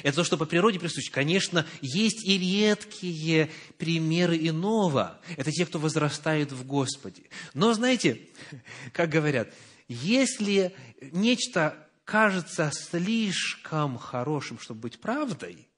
это 0.03 0.17
то, 0.17 0.23
что 0.23 0.37
по 0.37 0.45
природе 0.45 0.79
присуще. 0.79 1.11
Конечно, 1.11 1.65
есть 1.81 2.25
и 2.25 2.37
редкие 2.37 3.49
примеры 3.77 4.37
иного. 4.37 5.19
Это 5.37 5.51
те, 5.51 5.65
кто 5.65 5.79
возрастает 5.79 6.51
в 6.51 6.65
Господе. 6.65 7.23
Но, 7.53 7.73
знаете, 7.73 8.27
как 8.93 9.09
говорят, 9.09 9.53
если 9.87 10.75
нечто 11.11 11.88
кажется 12.09 12.71
слишком 12.73 13.99
хорошим, 13.99 14.57
чтобы 14.57 14.81
быть 14.81 14.99
правдой, 14.99 15.69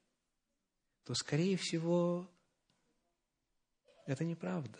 то, 1.04 1.14
скорее 1.14 1.58
всего, 1.58 2.26
это 4.06 4.24
неправда. 4.24 4.78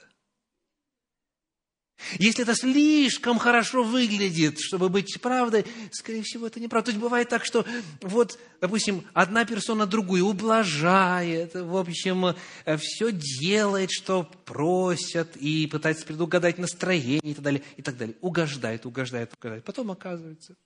Если 2.19 2.43
это 2.43 2.55
слишком 2.55 3.39
хорошо 3.39 3.85
выглядит, 3.85 4.61
чтобы 4.61 4.89
быть 4.89 5.21
правдой, 5.21 5.67
скорее 5.93 6.23
всего, 6.23 6.47
это 6.47 6.59
неправда. 6.59 6.87
То 6.87 6.91
есть 6.93 7.03
бывает 7.03 7.29
так, 7.29 7.45
что 7.45 7.67
вот, 8.01 8.39
допустим, 8.63 9.07
одна 9.13 9.45
персона 9.45 9.87
другую 9.87 10.25
ублажает, 10.25 11.53
в 11.53 11.77
общем, 11.77 12.35
э, 12.65 12.77
все 12.79 13.13
делает, 13.13 13.91
что 13.93 14.25
просят, 14.47 15.37
и 15.37 15.67
пытается 15.67 16.07
предугадать 16.07 16.57
настроение 16.57 17.21
и 17.23 17.35
так 17.35 17.45
далее, 17.45 17.63
и 17.77 17.83
так 17.83 17.99
далее. 17.99 18.17
Угождает, 18.23 18.87
угождает, 18.87 19.35
угождает. 19.35 19.65
Потом 19.65 19.91
оказывается, 19.91 20.57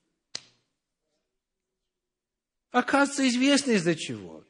оказывается, 2.71 3.27
известно 3.27 3.71
из-за 3.71 3.95
чего. 3.95 4.43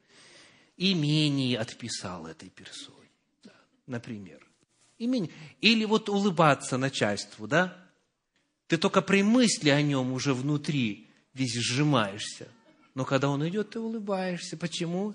Имение 0.78 1.58
отписал 1.58 2.28
этой 2.28 2.50
персоне, 2.50 3.10
например 3.88 4.48
имени. 4.98 5.32
Или 5.62 5.86
вот 5.86 6.10
улыбаться 6.10 6.78
начальству, 6.78 7.48
да? 7.48 7.78
Ты 8.68 8.78
только 8.78 9.02
при 9.02 9.24
мысли 9.24 9.70
о 9.70 9.82
нем 9.82 10.12
уже 10.12 10.34
внутри 10.34 11.10
весь 11.34 11.56
сжимаешься. 11.56 12.48
Но 12.94 13.06
когда 13.06 13.30
он 13.30 13.48
идет, 13.48 13.72
ты 13.72 13.80
улыбаешься. 13.80 14.58
Почему? 14.58 15.14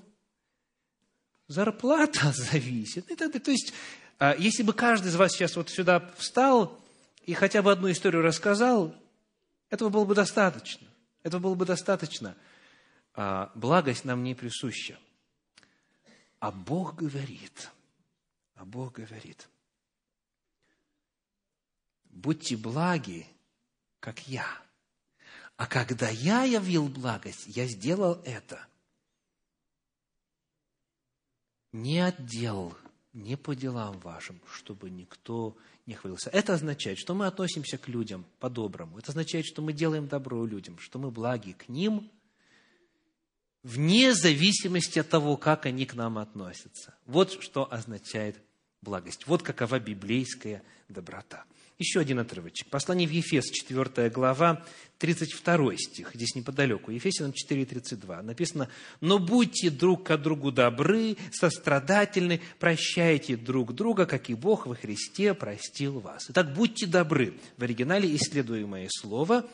Зарплата 1.49 2.33
зависит. 2.35 3.07
То 3.07 3.51
есть, 3.51 3.73
а, 4.19 4.35
если 4.39 4.63
бы 4.63 4.73
каждый 4.73 5.09
из 5.09 5.17
вас 5.17 5.33
сейчас 5.33 5.57
вот 5.57 5.69
сюда 5.69 6.13
встал 6.17 6.81
и 7.27 7.35
хотя 7.35 7.63
бы 7.63 7.71
одну 7.71 7.91
историю 7.91 8.23
рассказал, 8.23 8.95
этого 9.69 9.89
было 9.89 10.05
бы 10.05 10.15
достаточно. 10.15 10.87
Этого 11.23 11.41
было 11.41 11.55
бы 11.55 11.67
достаточно. 11.67 12.37
А, 13.15 13.53
благость 13.55 14.05
нам 14.05 14.23
не 14.23 14.35
присуща. 14.35 14.99
А 16.39 16.51
Бог 16.51 16.97
говорит, 16.97 17.71
а 18.55 18.65
Бог 18.65 18.95
говорит, 18.95 19.49
будьте 22.05 22.57
благи, 22.57 23.27
как 24.01 24.27
я. 24.27 24.47
А 25.57 25.67
когда 25.67 26.09
я 26.09 26.43
явил 26.45 26.89
благость, 26.89 27.47
я 27.47 27.67
сделал 27.67 28.21
это. 28.25 28.67
Не 31.71 32.01
отдел, 32.01 32.77
не 33.13 33.37
по 33.37 33.55
делам 33.55 33.99
вашим, 34.01 34.41
чтобы 34.51 34.91
никто 34.91 35.57
не 35.87 35.95
хвалился. 35.95 36.31
Это 36.31 36.55
означает, 36.55 36.99
что 36.99 37.15
мы 37.15 37.27
относимся 37.27 37.79
к 37.79 37.89
людям 37.89 38.25
по-доброму. 38.41 38.99
Это 38.99 39.11
означает, 39.13 39.47
что 39.47 39.63
мы 39.63 39.73
делаем 39.73 40.09
добро 40.09 40.45
людям, 40.45 40.79
что 40.79 40.99
мы 40.99 41.11
благи 41.11 41.53
к 41.53 41.69
ним, 41.69 42.11
вне 43.63 44.15
зависимости 44.15 44.99
от 44.99 45.09
того, 45.09 45.37
как 45.37 45.67
они 45.67 45.87
к 45.87 45.95
нам 45.95 46.19
относятся. 46.19 46.95
Вот 47.07 47.43
что 47.43 47.73
означает 47.73 48.37
благость. 48.83 49.27
Вот 49.27 49.43
какова 49.43 49.79
библейская 49.79 50.63
доброта. 50.89 51.45
Еще 51.79 52.01
один 52.01 52.19
отрывочек. 52.19 52.69
Послание 52.69 53.09
в 53.09 53.11
Ефес, 53.11 53.51
4 53.51 54.11
глава, 54.11 54.65
32 54.99 55.77
стих, 55.79 56.11
здесь 56.15 56.37
неподалеку. 56.37 56.93
Ефесянам 56.93 57.33
4, 57.33 57.65
32. 57.65 58.23
Написано, 58.23 58.69
«Но 59.01 59.19
будьте 59.19 59.71
друг 59.71 60.05
к 60.05 60.17
другу 60.17 60.53
добры, 60.53 61.17
сострадательны, 61.33 62.41
прощайте 62.61 63.37
друг 63.37 63.75
друга, 63.75 64.07
как 64.07 64.31
и 64.31 64.35
Бог 64.35 64.67
во 64.67 64.77
Христе 64.77 65.35
простил 65.35 65.99
вас». 65.99 66.27
Итак, 66.29 66.55
будьте 66.55 66.87
добры. 66.87 67.35
В 67.57 67.65
оригинале 67.65 68.15
исследуемое 68.15 68.89
слово 68.91 69.45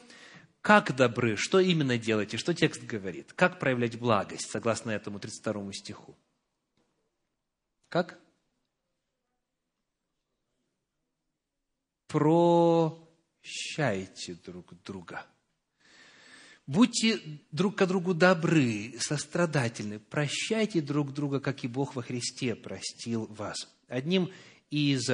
как 0.60 0.94
добры, 0.96 1.36
что 1.36 1.60
именно 1.60 1.98
делаете, 1.98 2.36
что 2.36 2.54
текст 2.54 2.82
говорит, 2.82 3.32
как 3.32 3.58
проявлять 3.58 3.98
благость, 3.98 4.50
согласно 4.50 4.90
этому 4.90 5.18
32 5.20 5.72
стиху. 5.72 6.16
Как? 7.88 8.18
Прощайте 12.08 12.98
друг 14.34 14.74
друга. 14.82 15.26
Будьте 16.66 17.20
друг 17.50 17.76
к 17.76 17.86
другу 17.86 18.12
добры, 18.12 18.94
сострадательны, 18.98 19.98
прощайте 19.98 20.82
друг 20.82 21.14
друга, 21.14 21.40
как 21.40 21.64
и 21.64 21.68
Бог 21.68 21.96
во 21.96 22.02
Христе 22.02 22.54
простил 22.54 23.24
вас. 23.30 23.56
Одним 23.88 24.30
из 24.68 25.08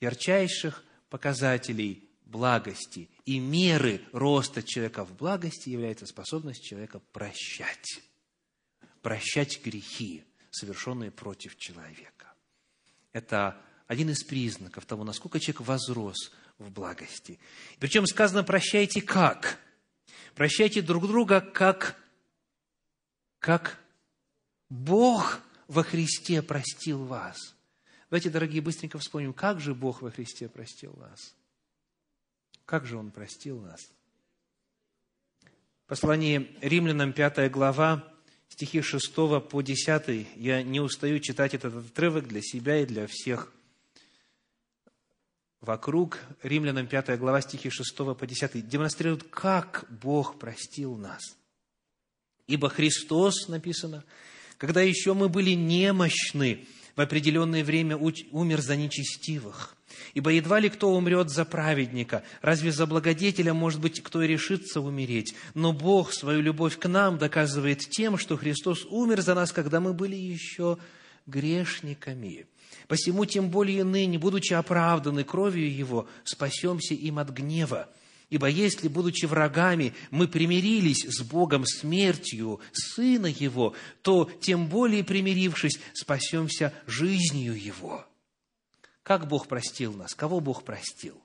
ярчайших 0.00 0.84
показателей 1.08 2.10
благости 2.24 3.08
и 3.30 3.38
меры 3.38 4.00
роста 4.10 4.60
человека 4.60 5.04
в 5.04 5.14
благости 5.14 5.68
является 5.68 6.04
способность 6.04 6.64
человека 6.64 6.98
прощать. 7.12 8.00
Прощать 9.02 9.64
грехи, 9.64 10.24
совершенные 10.50 11.12
против 11.12 11.56
человека. 11.56 12.34
Это 13.12 13.56
один 13.86 14.10
из 14.10 14.24
признаков 14.24 14.84
того, 14.84 15.04
насколько 15.04 15.38
человек 15.38 15.60
возрос 15.60 16.32
в 16.58 16.72
благости. 16.72 17.38
Причем 17.78 18.04
сказано 18.06 18.42
«прощайте 18.42 19.00
как?» 19.00 19.60
Прощайте 20.34 20.82
друг 20.82 21.06
друга, 21.06 21.40
как, 21.40 22.02
как 23.38 23.78
Бог 24.68 25.40
во 25.68 25.84
Христе 25.84 26.42
простил 26.42 27.04
вас. 27.04 27.54
Давайте, 28.10 28.28
дорогие, 28.28 28.60
быстренько 28.60 28.98
вспомним, 28.98 29.32
как 29.32 29.60
же 29.60 29.72
Бог 29.72 30.02
во 30.02 30.10
Христе 30.10 30.48
простил 30.48 30.94
вас. 30.94 31.36
Как 32.70 32.86
же 32.86 32.96
Он 32.96 33.10
простил 33.10 33.58
нас? 33.58 33.80
Послание 35.88 36.46
римлянам, 36.60 37.12
5 37.12 37.50
глава, 37.50 38.08
стихи 38.48 38.80
6 38.80 39.12
по 39.50 39.60
10. 39.60 40.28
Я 40.36 40.62
не 40.62 40.78
устаю 40.78 41.18
читать 41.18 41.54
этот 41.54 41.74
отрывок 41.74 42.28
для 42.28 42.40
себя 42.40 42.78
и 42.78 42.86
для 42.86 43.08
всех 43.08 43.52
вокруг. 45.60 46.20
Римлянам 46.44 46.86
5 46.86 47.18
глава, 47.18 47.40
стихи 47.40 47.70
6 47.70 47.96
по 47.96 48.24
10. 48.24 48.68
Демонстрируют, 48.68 49.24
как 49.24 49.86
Бог 49.90 50.38
простил 50.38 50.96
нас. 50.96 51.22
Ибо 52.46 52.68
Христос, 52.68 53.48
написано, 53.48 54.04
когда 54.58 54.80
еще 54.80 55.12
мы 55.14 55.28
были 55.28 55.54
немощны, 55.54 56.68
в 56.94 57.00
определенное 57.00 57.64
время 57.64 57.96
умер 57.96 58.60
за 58.60 58.76
нечестивых. 58.76 59.74
Ибо 60.14 60.30
едва 60.30 60.60
ли 60.60 60.68
кто 60.68 60.94
умрет 60.94 61.30
за 61.30 61.44
праведника, 61.44 62.22
разве 62.42 62.72
за 62.72 62.86
благодетеля, 62.86 63.54
может 63.54 63.80
быть, 63.80 64.02
кто 64.02 64.22
и 64.22 64.26
решится 64.26 64.80
умереть. 64.80 65.34
Но 65.54 65.72
Бог 65.72 66.12
свою 66.12 66.40
любовь 66.40 66.78
к 66.78 66.88
нам 66.88 67.18
доказывает 67.18 67.80
тем, 67.80 68.18
что 68.18 68.36
Христос 68.36 68.86
умер 68.90 69.20
за 69.22 69.34
нас, 69.34 69.52
когда 69.52 69.80
мы 69.80 69.92
были 69.92 70.16
еще 70.16 70.78
грешниками. 71.26 72.46
Посему 72.88 73.24
тем 73.24 73.50
более 73.50 73.84
ныне, 73.84 74.18
будучи 74.18 74.52
оправданы 74.52 75.24
кровью 75.24 75.72
Его, 75.74 76.08
спасемся 76.24 76.94
им 76.94 77.18
от 77.18 77.30
гнева. 77.30 77.88
Ибо 78.30 78.46
если, 78.46 78.86
будучи 78.86 79.26
врагами, 79.26 79.92
мы 80.10 80.28
примирились 80.28 81.04
с 81.04 81.20
Богом 81.22 81.66
смертью 81.66 82.60
Сына 82.72 83.26
Его, 83.26 83.74
то 84.02 84.30
тем 84.40 84.68
более 84.68 85.02
примирившись, 85.02 85.80
спасемся 85.94 86.72
жизнью 86.86 87.60
Его. 87.60 88.06
Как 89.02 89.26
Бог 89.26 89.48
простил 89.48 89.92
нас? 89.94 90.14
Кого 90.14 90.40
Бог 90.40 90.64
простил? 90.64 91.20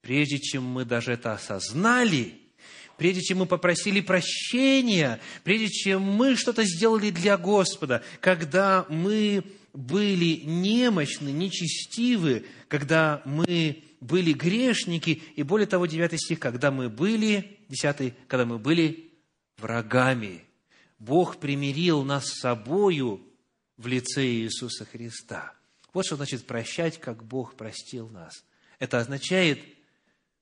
Прежде 0.00 0.38
чем 0.38 0.64
мы 0.64 0.84
даже 0.84 1.12
это 1.12 1.32
осознали, 1.32 2.38
прежде 2.98 3.22
чем 3.22 3.38
мы 3.38 3.46
попросили 3.46 4.00
прощения, 4.00 5.20
прежде 5.44 5.68
чем 5.68 6.02
мы 6.02 6.36
что-то 6.36 6.64
сделали 6.64 7.10
для 7.10 7.38
Господа, 7.38 8.02
когда 8.20 8.84
мы 8.88 9.44
были 9.72 10.42
немощны, 10.44 11.30
нечестивы, 11.30 12.44
когда 12.68 13.22
мы 13.24 13.82
были 14.00 14.32
грешники, 14.32 15.22
и 15.34 15.42
более 15.42 15.66
того, 15.66 15.86
9 15.86 16.20
стих, 16.20 16.38
когда 16.38 16.70
мы 16.70 16.90
были, 16.90 17.58
10, 17.70 18.14
когда 18.28 18.44
мы 18.44 18.58
были 18.58 19.10
врагами. 19.56 20.44
Бог 20.98 21.38
примирил 21.38 22.02
нас 22.02 22.26
с 22.26 22.40
собою 22.40 23.20
в 23.78 23.86
лице 23.86 24.26
Иисуса 24.26 24.84
Христа. 24.84 25.54
Вот 25.94 26.04
что 26.04 26.16
значит 26.16 26.46
прощать, 26.46 27.00
как 27.00 27.24
Бог 27.24 27.54
простил 27.54 28.08
нас. 28.10 28.44
Это 28.78 28.98
означает 28.98 29.60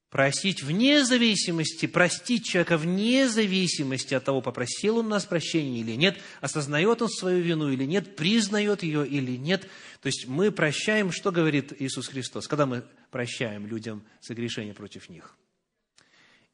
просить 0.08 0.62
вне 0.62 1.04
зависимости, 1.04 1.86
простить 1.86 2.44
человека 2.46 2.76
вне 2.76 3.28
зависимости 3.28 4.14
от 4.14 4.24
того, 4.24 4.40
попросил 4.42 4.98
он 4.98 5.08
нас 5.08 5.24
прощения 5.24 5.80
или 5.80 5.92
нет, 5.92 6.18
осознает 6.40 7.00
он 7.00 7.08
свою 7.08 7.42
вину 7.42 7.70
или 7.70 7.84
нет, 7.84 8.16
признает 8.16 8.82
ее 8.82 9.06
или 9.06 9.36
нет. 9.36 9.68
То 10.00 10.06
есть 10.06 10.26
мы 10.26 10.50
прощаем, 10.50 11.12
что 11.12 11.30
говорит 11.30 11.72
Иисус 11.80 12.08
Христос, 12.08 12.48
когда 12.48 12.66
мы 12.66 12.84
прощаем 13.10 13.66
людям 13.66 14.04
согрешения 14.20 14.74
против 14.74 15.08
них. 15.08 15.36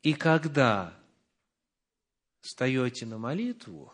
И 0.02 0.12
когда 0.12 0.96
встаете 2.40 3.06
на 3.06 3.18
молитву, 3.18 3.92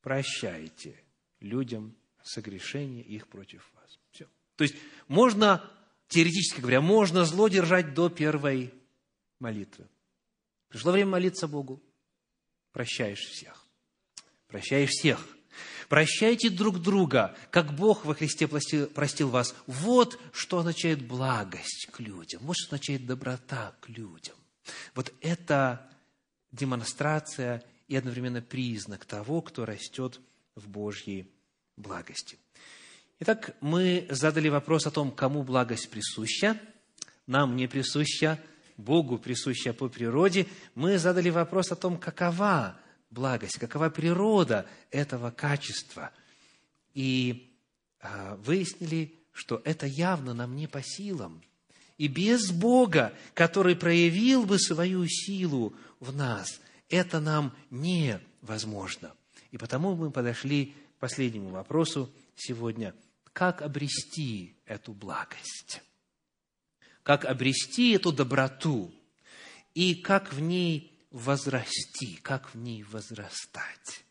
прощайте 0.00 1.00
людям 1.40 1.96
согрешения 2.26 3.02
их 3.02 3.28
против 3.28 3.70
вас. 3.74 3.98
Все. 4.10 4.26
То 4.56 4.64
есть 4.64 4.74
можно 5.08 5.70
теоретически 6.08 6.60
говоря, 6.60 6.80
можно 6.80 7.24
зло 7.24 7.48
держать 7.48 7.94
до 7.94 8.08
первой 8.08 8.74
молитвы. 9.38 9.86
Пришло 10.68 10.92
время 10.92 11.10
молиться 11.10 11.48
Богу. 11.48 11.82
Прощаешь 12.72 13.20
всех. 13.20 13.64
Прощаешь 14.48 14.90
всех. 14.90 15.26
Прощайте 15.88 16.50
друг 16.50 16.80
друга, 16.80 17.36
как 17.50 17.74
Бог 17.74 18.04
во 18.04 18.14
Христе 18.14 18.48
простил 18.48 19.28
вас. 19.28 19.54
Вот 19.66 20.18
что 20.32 20.58
означает 20.58 21.06
благость 21.06 21.88
к 21.92 22.00
людям. 22.00 22.42
Вот 22.42 22.56
что 22.56 22.74
означает 22.74 23.06
доброта 23.06 23.74
к 23.80 23.88
людям. 23.88 24.36
Вот 24.94 25.14
это 25.20 25.88
демонстрация 26.50 27.64
и 27.86 27.96
одновременно 27.96 28.42
признак 28.42 29.04
того, 29.04 29.40
кто 29.42 29.64
растет 29.64 30.20
в 30.56 30.68
Божьей 30.68 31.30
благости. 31.76 32.38
Итак, 33.20 33.56
мы 33.60 34.06
задали 34.10 34.48
вопрос 34.48 34.86
о 34.86 34.90
том, 34.90 35.10
кому 35.10 35.42
благость 35.42 35.90
присуща. 35.90 36.60
Нам 37.26 37.56
не 37.56 37.66
присуща, 37.66 38.38
Богу 38.76 39.18
присуща 39.18 39.72
по 39.72 39.88
природе. 39.88 40.46
Мы 40.74 40.98
задали 40.98 41.30
вопрос 41.30 41.72
о 41.72 41.76
том, 41.76 41.98
какова 41.98 42.78
благость, 43.10 43.58
какова 43.58 43.88
природа 43.88 44.66
этого 44.90 45.30
качества. 45.30 46.12
И 46.92 47.52
а, 48.00 48.36
выяснили, 48.36 49.14
что 49.32 49.60
это 49.64 49.86
явно 49.86 50.34
нам 50.34 50.54
не 50.56 50.66
по 50.66 50.82
силам. 50.82 51.42
И 51.98 52.08
без 52.08 52.50
Бога, 52.50 53.14
который 53.32 53.74
проявил 53.76 54.44
бы 54.44 54.58
свою 54.58 55.06
силу 55.08 55.74
в 56.00 56.14
нас, 56.14 56.60
это 56.90 57.20
нам 57.20 57.56
невозможно. 57.70 59.12
И 59.50 59.56
потому 59.56 59.96
мы 59.96 60.10
подошли 60.10 60.74
последнему 60.98 61.50
вопросу 61.50 62.12
сегодня– 62.36 62.94
как 63.36 63.60
обрести 63.60 64.56
эту 64.64 64.94
благость, 64.94 65.82
как 67.02 67.26
обрести 67.26 67.92
эту 67.92 68.10
доброту 68.10 68.90
и 69.74 69.94
как 69.94 70.32
в 70.32 70.40
ней 70.40 70.98
возрасти, 71.10 72.16
как 72.22 72.54
в 72.54 72.56
ней 72.56 72.82
возрастать. 72.82 74.06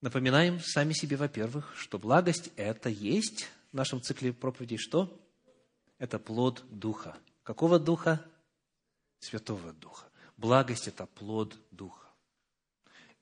Напоминаем 0.00 0.58
сами 0.58 0.92
себе, 0.92 1.16
во-первых, 1.16 1.72
что 1.76 2.00
благость– 2.00 2.50
это 2.56 2.88
есть 2.88 3.46
в 3.70 3.74
нашем 3.74 4.02
цикле 4.02 4.32
проповедей 4.32 4.76
что? 4.76 5.24
Это 5.98 6.18
плод 6.18 6.64
Духа. 6.68 7.16
Какого 7.44 7.78
Духа? 7.78 8.28
Святого 9.20 9.72
Духа. 9.72 10.08
Благость– 10.36 10.88
это 10.88 11.06
плод 11.06 11.56
Духа 11.70 12.05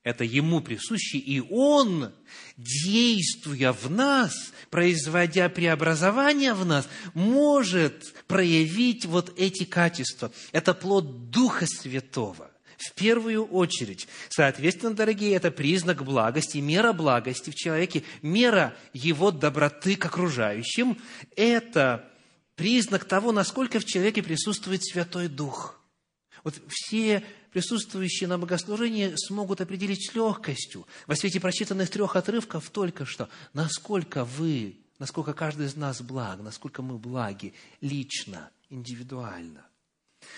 это 0.05 0.23
Ему 0.23 0.61
присуще, 0.61 1.17
и 1.17 1.41
Он, 1.41 2.13
действуя 2.57 3.73
в 3.73 3.89
нас, 3.89 4.53
производя 4.69 5.49
преобразование 5.49 6.53
в 6.53 6.63
нас, 6.63 6.87
может 7.15 8.13
проявить 8.27 9.05
вот 9.05 9.33
эти 9.35 9.63
качества. 9.65 10.31
Это 10.51 10.75
плод 10.75 11.31
Духа 11.31 11.65
Святого. 11.65 12.51
В 12.77 12.93
первую 12.93 13.45
очередь. 13.45 14.07
Соответственно, 14.29 14.93
дорогие, 14.93 15.33
это 15.33 15.49
признак 15.49 16.03
благости, 16.03 16.59
мера 16.59 16.93
благости 16.93 17.49
в 17.49 17.55
человеке, 17.55 18.03
мера 18.21 18.75
его 18.93 19.31
доброты 19.31 19.95
к 19.95 20.05
окружающим. 20.05 20.99
Это 21.35 22.07
признак 22.55 23.05
того, 23.05 23.31
насколько 23.31 23.79
в 23.79 23.85
человеке 23.85 24.21
присутствует 24.21 24.85
Святой 24.85 25.29
Дух. 25.29 25.81
Вот 26.43 26.53
все 26.69 27.23
присутствующие 27.55 28.27
на 28.27 28.37
богослужении 28.37 29.13
смогут 29.15 29.61
определить 29.61 30.11
с 30.11 30.13
легкостью 30.13 30.85
во 31.07 31.15
свете 31.15 31.39
прочитанных 31.39 31.89
трех 31.89 32.17
отрывков 32.17 32.69
только 32.69 33.05
что, 33.05 33.29
насколько 33.53 34.25
вы, 34.25 34.75
насколько 34.99 35.33
каждый 35.33 35.67
из 35.67 35.77
нас 35.77 36.01
благ, 36.01 36.41
насколько 36.41 36.81
мы 36.81 36.97
благи 36.97 37.53
лично, 37.79 38.49
индивидуально. 38.69 39.65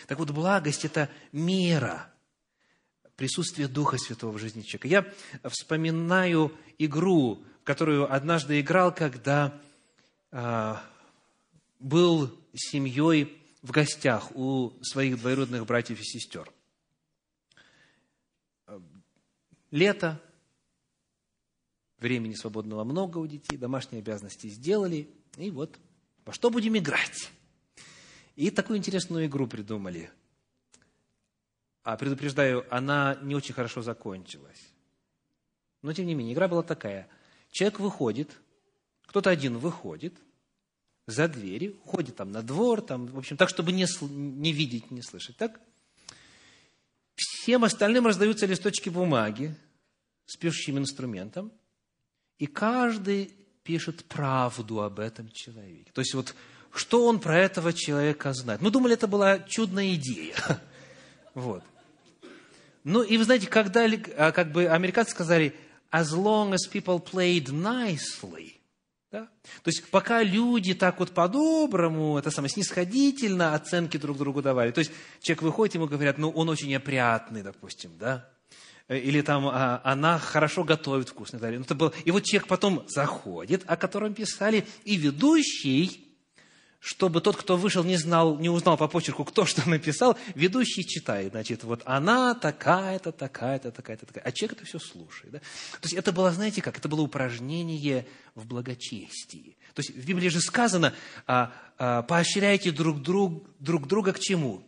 Так 0.05 0.19
вот, 0.19 0.29
благость– 0.29 0.85
это 0.85 1.09
мера 1.31 2.13
присутствия 3.15 3.67
Духа 3.67 3.97
Святого 3.97 4.33
в 4.33 4.37
жизни 4.37 4.61
человека. 4.61 4.87
Я 4.87 5.49
вспоминаю 5.49 6.55
игру, 6.77 7.43
которую 7.63 8.13
однажды 8.13 8.59
играл, 8.59 8.93
когда 8.93 9.59
а, 10.31 10.83
был 11.79 12.31
семьей 12.53 13.41
в 13.63 13.71
гостях 13.71 14.35
у 14.35 14.73
своих 14.83 15.19
двоюродных 15.19 15.65
братьев 15.65 15.99
и 15.99 16.03
сестер. 16.03 16.47
Лето, 19.71 20.21
времени 21.99 22.33
свободного 22.33 22.83
много 22.83 23.17
у 23.17 23.27
детей, 23.27 23.57
домашние 23.57 24.01
обязанности 24.01 24.47
сделали, 24.47 25.09
и 25.37 25.51
вот, 25.51 25.77
во 26.25 26.33
что 26.33 26.49
будем 26.49 26.77
играть? 26.77 27.31
И 28.35 28.51
такую 28.51 28.77
интересную 28.77 29.25
игру 29.25 29.47
придумали. 29.47 30.11
А 31.83 31.97
предупреждаю, 31.97 32.65
она 32.69 33.17
не 33.21 33.35
очень 33.35 33.53
хорошо 33.53 33.81
закончилась. 33.81 34.61
Но, 35.81 35.93
тем 35.93 36.05
не 36.05 36.15
менее, 36.15 36.33
игра 36.33 36.47
была 36.47 36.63
такая. 36.63 37.07
Человек 37.49 37.79
выходит, 37.79 38.37
кто-то 39.05 39.29
один 39.29 39.57
выходит 39.57 40.13
за 41.07 41.27
двери, 41.27 41.69
уходит 41.83 42.17
там 42.17 42.31
на 42.31 42.43
двор, 42.43 42.81
там, 42.81 43.07
в 43.07 43.17
общем, 43.17 43.37
так, 43.37 43.49
чтобы 43.49 43.71
не, 43.71 43.85
не 44.01 44.51
видеть, 44.51 44.91
не 44.91 45.01
слышать, 45.01 45.37
так? 45.37 45.59
Всем 47.47 47.63
остальным 47.63 48.05
раздаются 48.05 48.45
листочки 48.45 48.89
бумаги 48.89 49.55
с 50.25 50.35
пишущим 50.35 50.79
инструментом, 50.79 51.49
и 52.39 52.45
каждый 52.45 53.31
пишет 53.63 54.03
правду 54.03 54.81
об 54.81 54.99
этом 54.99 55.31
человеке. 55.31 55.89
То 55.93 56.01
есть 56.01 56.13
вот 56.13 56.35
что 56.73 57.05
он 57.05 57.21
про 57.21 57.39
этого 57.39 57.71
человека 57.71 58.33
знает. 58.33 58.59
Мы 58.59 58.69
думали, 58.69 58.95
это 58.95 59.07
была 59.07 59.39
чудная 59.39 59.95
идея. 59.95 60.35
Вот. 61.35 61.63
Ну, 62.83 63.01
и 63.01 63.15
вы 63.15 63.23
знаете, 63.23 63.47
когда 63.47 63.85
а, 63.85 64.33
как 64.33 64.51
бы 64.51 64.67
американцы 64.67 65.11
сказали, 65.11 65.55
as 65.89 66.11
long 66.11 66.51
as 66.51 66.69
people 66.69 66.99
played 67.01 67.45
nicely, 67.45 68.55
да? 69.11 69.29
То 69.63 69.67
есть, 69.69 69.89
пока 69.89 70.21
люди 70.21 70.73
так 70.73 70.99
вот 70.99 71.11
по-доброму, 71.11 72.17
это 72.17 72.31
самое, 72.31 72.51
снисходительно 72.51 73.53
оценки 73.53 73.97
друг 73.97 74.17
другу 74.17 74.41
давали. 74.41 74.71
То 74.71 74.79
есть, 74.79 74.91
человек 75.21 75.43
выходит, 75.43 75.75
ему 75.75 75.87
говорят, 75.87 76.17
ну, 76.17 76.29
он 76.29 76.49
очень 76.49 76.73
опрятный, 76.75 77.41
допустим, 77.43 77.97
да? 77.97 78.29
Или 78.89 79.21
там 79.21 79.47
а, 79.47 79.81
она 79.83 80.17
хорошо 80.17 80.63
готовит 80.63 81.09
вкусно. 81.09 81.39
Ну, 81.39 81.61
это 81.61 81.75
было... 81.75 81.93
И 82.05 82.11
вот 82.11 82.23
человек 82.23 82.47
потом 82.47 82.85
заходит, 82.87 83.63
о 83.67 83.75
котором 83.75 84.13
писали, 84.13 84.65
и 84.85 84.95
ведущий 84.95 86.06
чтобы 86.79 87.21
тот, 87.21 87.35
кто 87.35 87.57
вышел, 87.57 87.83
не, 87.83 87.97
знал, 87.97 88.37
не 88.37 88.49
узнал 88.49 88.77
по 88.77 88.87
почерку, 88.87 89.25
кто 89.25 89.45
что 89.45 89.67
написал, 89.67 90.17
ведущий 90.35 90.85
читает, 90.85 91.31
значит, 91.31 91.63
вот 91.63 91.81
она 91.85 92.35
такая-то, 92.35 93.11
такая-то, 93.11 93.71
такая-то, 93.71 94.05
такая. 94.05 94.23
А 94.23 94.31
человек 94.31 94.57
это 94.57 94.65
все 94.65 94.79
слушает. 94.79 95.33
Да? 95.33 95.39
То 95.39 95.83
есть 95.83 95.93
это 95.93 96.11
было, 96.11 96.31
знаете 96.31 96.61
как, 96.61 96.77
это 96.77 96.87
было 96.87 97.01
упражнение 97.01 98.07
в 98.35 98.45
благочестии. 98.45 99.57
То 99.73 99.81
есть 99.81 99.95
в 99.95 100.05
Библии 100.05 100.29
же 100.29 100.39
сказано, 100.39 100.93
а, 101.25 101.51
а, 101.77 102.03
поощряйте 102.03 102.71
друг, 102.71 103.01
друг, 103.01 103.43
друг 103.59 103.87
друга 103.87 104.13
к 104.13 104.19
чему? 104.19 104.63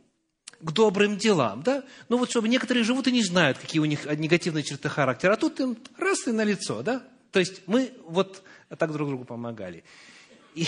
К 0.61 0.71
добрым 0.71 1.17
делам, 1.17 1.61
да? 1.63 1.83
Ну 2.09 2.17
вот, 2.17 2.29
чтобы 2.29 2.49
некоторые 2.49 2.83
живут 2.83 3.07
и 3.07 3.11
не 3.11 3.23
знают, 3.23 3.57
какие 3.59 3.79
у 3.79 3.85
них 3.85 4.05
негативные 4.05 4.63
черты 4.63 4.89
характера, 4.89 5.33
а 5.33 5.37
тут 5.37 5.59
им 5.59 5.77
раз 5.97 6.27
и 6.27 6.31
на 6.31 6.43
лицо, 6.43 6.81
да? 6.81 7.03
То 7.31 7.39
есть 7.39 7.61
мы 7.67 7.93
вот 8.05 8.43
так 8.77 8.91
друг 8.91 9.07
другу 9.07 9.23
помогали. 9.23 9.83
И 10.55 10.67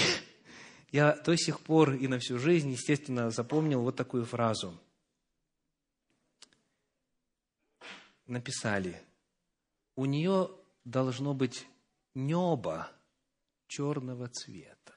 я 0.91 1.13
до 1.13 1.35
сих 1.37 1.61
пор 1.61 1.93
и 1.93 2.07
на 2.07 2.19
всю 2.19 2.37
жизнь, 2.37 2.71
естественно, 2.71 3.31
запомнил 3.31 3.81
вот 3.81 3.95
такую 3.95 4.25
фразу. 4.25 4.77
Написали, 8.27 9.01
у 9.95 10.05
нее 10.05 10.49
должно 10.85 11.33
быть 11.33 11.65
небо 12.13 12.89
черного 13.67 14.27
цвета. 14.27 14.95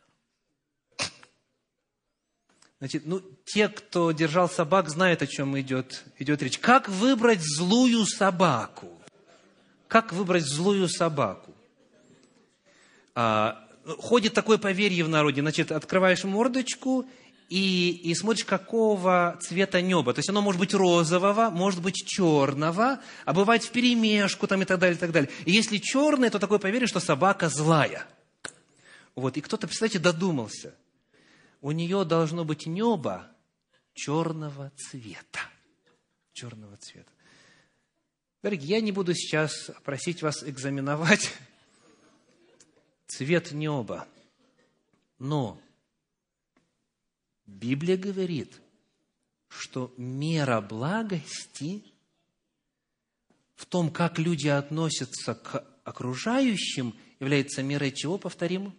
Значит, 2.80 3.06
ну, 3.06 3.20
те, 3.44 3.68
кто 3.68 4.12
держал 4.12 4.48
собак, 4.48 4.90
знают, 4.90 5.22
о 5.22 5.26
чем 5.26 5.58
идет, 5.58 6.04
идет 6.18 6.42
речь. 6.42 6.58
Как 6.58 6.88
выбрать 6.88 7.40
злую 7.40 8.04
собаку? 8.04 9.00
Как 9.88 10.12
выбрать 10.12 10.44
злую 10.44 10.88
собаку? 10.88 11.54
А, 13.14 13.63
ходит 13.98 14.34
такое 14.34 14.58
поверье 14.58 15.04
в 15.04 15.08
народе, 15.08 15.40
значит, 15.40 15.72
открываешь 15.72 16.24
мордочку 16.24 17.06
и, 17.48 17.90
и 17.90 18.14
смотришь, 18.14 18.44
какого 18.44 19.38
цвета 19.42 19.80
небо. 19.80 20.12
То 20.14 20.20
есть 20.20 20.30
оно 20.30 20.40
может 20.40 20.60
быть 20.60 20.74
розового, 20.74 21.50
может 21.50 21.82
быть 21.82 22.04
черного, 22.06 23.00
а 23.24 23.32
бывает 23.32 23.64
в 23.64 23.70
перемешку 23.70 24.46
там 24.46 24.62
и 24.62 24.64
так 24.64 24.78
далее, 24.78 24.96
и 24.96 24.98
так 24.98 25.12
далее. 25.12 25.30
И 25.44 25.52
если 25.52 25.78
черное, 25.78 26.30
то 26.30 26.38
такое 26.38 26.58
поверье, 26.58 26.86
что 26.86 27.00
собака 27.00 27.48
злая. 27.48 28.06
Вот, 29.14 29.36
и 29.36 29.40
кто-то, 29.40 29.66
представляете, 29.66 29.98
додумался. 29.98 30.74
У 31.60 31.70
нее 31.70 32.04
должно 32.04 32.44
быть 32.44 32.66
небо 32.66 33.26
черного 33.94 34.72
цвета. 34.76 35.40
Черного 36.32 36.76
цвета. 36.78 37.10
Дорогие, 38.42 38.76
я 38.76 38.80
не 38.80 38.92
буду 38.92 39.14
сейчас 39.14 39.70
просить 39.84 40.20
вас 40.20 40.42
экзаменовать 40.42 41.30
цвет 43.16 43.52
неба. 43.52 44.08
Но 45.18 45.60
Библия 47.46 47.96
говорит, 47.96 48.60
что 49.48 49.92
мера 49.96 50.60
благости 50.60 51.84
в 53.54 53.66
том, 53.66 53.90
как 53.90 54.18
люди 54.18 54.48
относятся 54.48 55.34
к 55.34 55.64
окружающим, 55.84 56.94
является 57.20 57.62
мерой 57.62 57.92
чего, 57.92 58.18
повторим? 58.18 58.76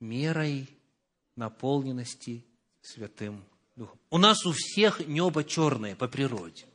Мерой 0.00 0.68
наполненности 1.36 2.44
Святым 2.82 3.44
Духом. 3.76 3.98
У 4.10 4.18
нас 4.18 4.44
у 4.44 4.52
всех 4.52 5.06
небо 5.06 5.44
черное 5.44 5.96
по 5.96 6.08
природе. 6.08 6.66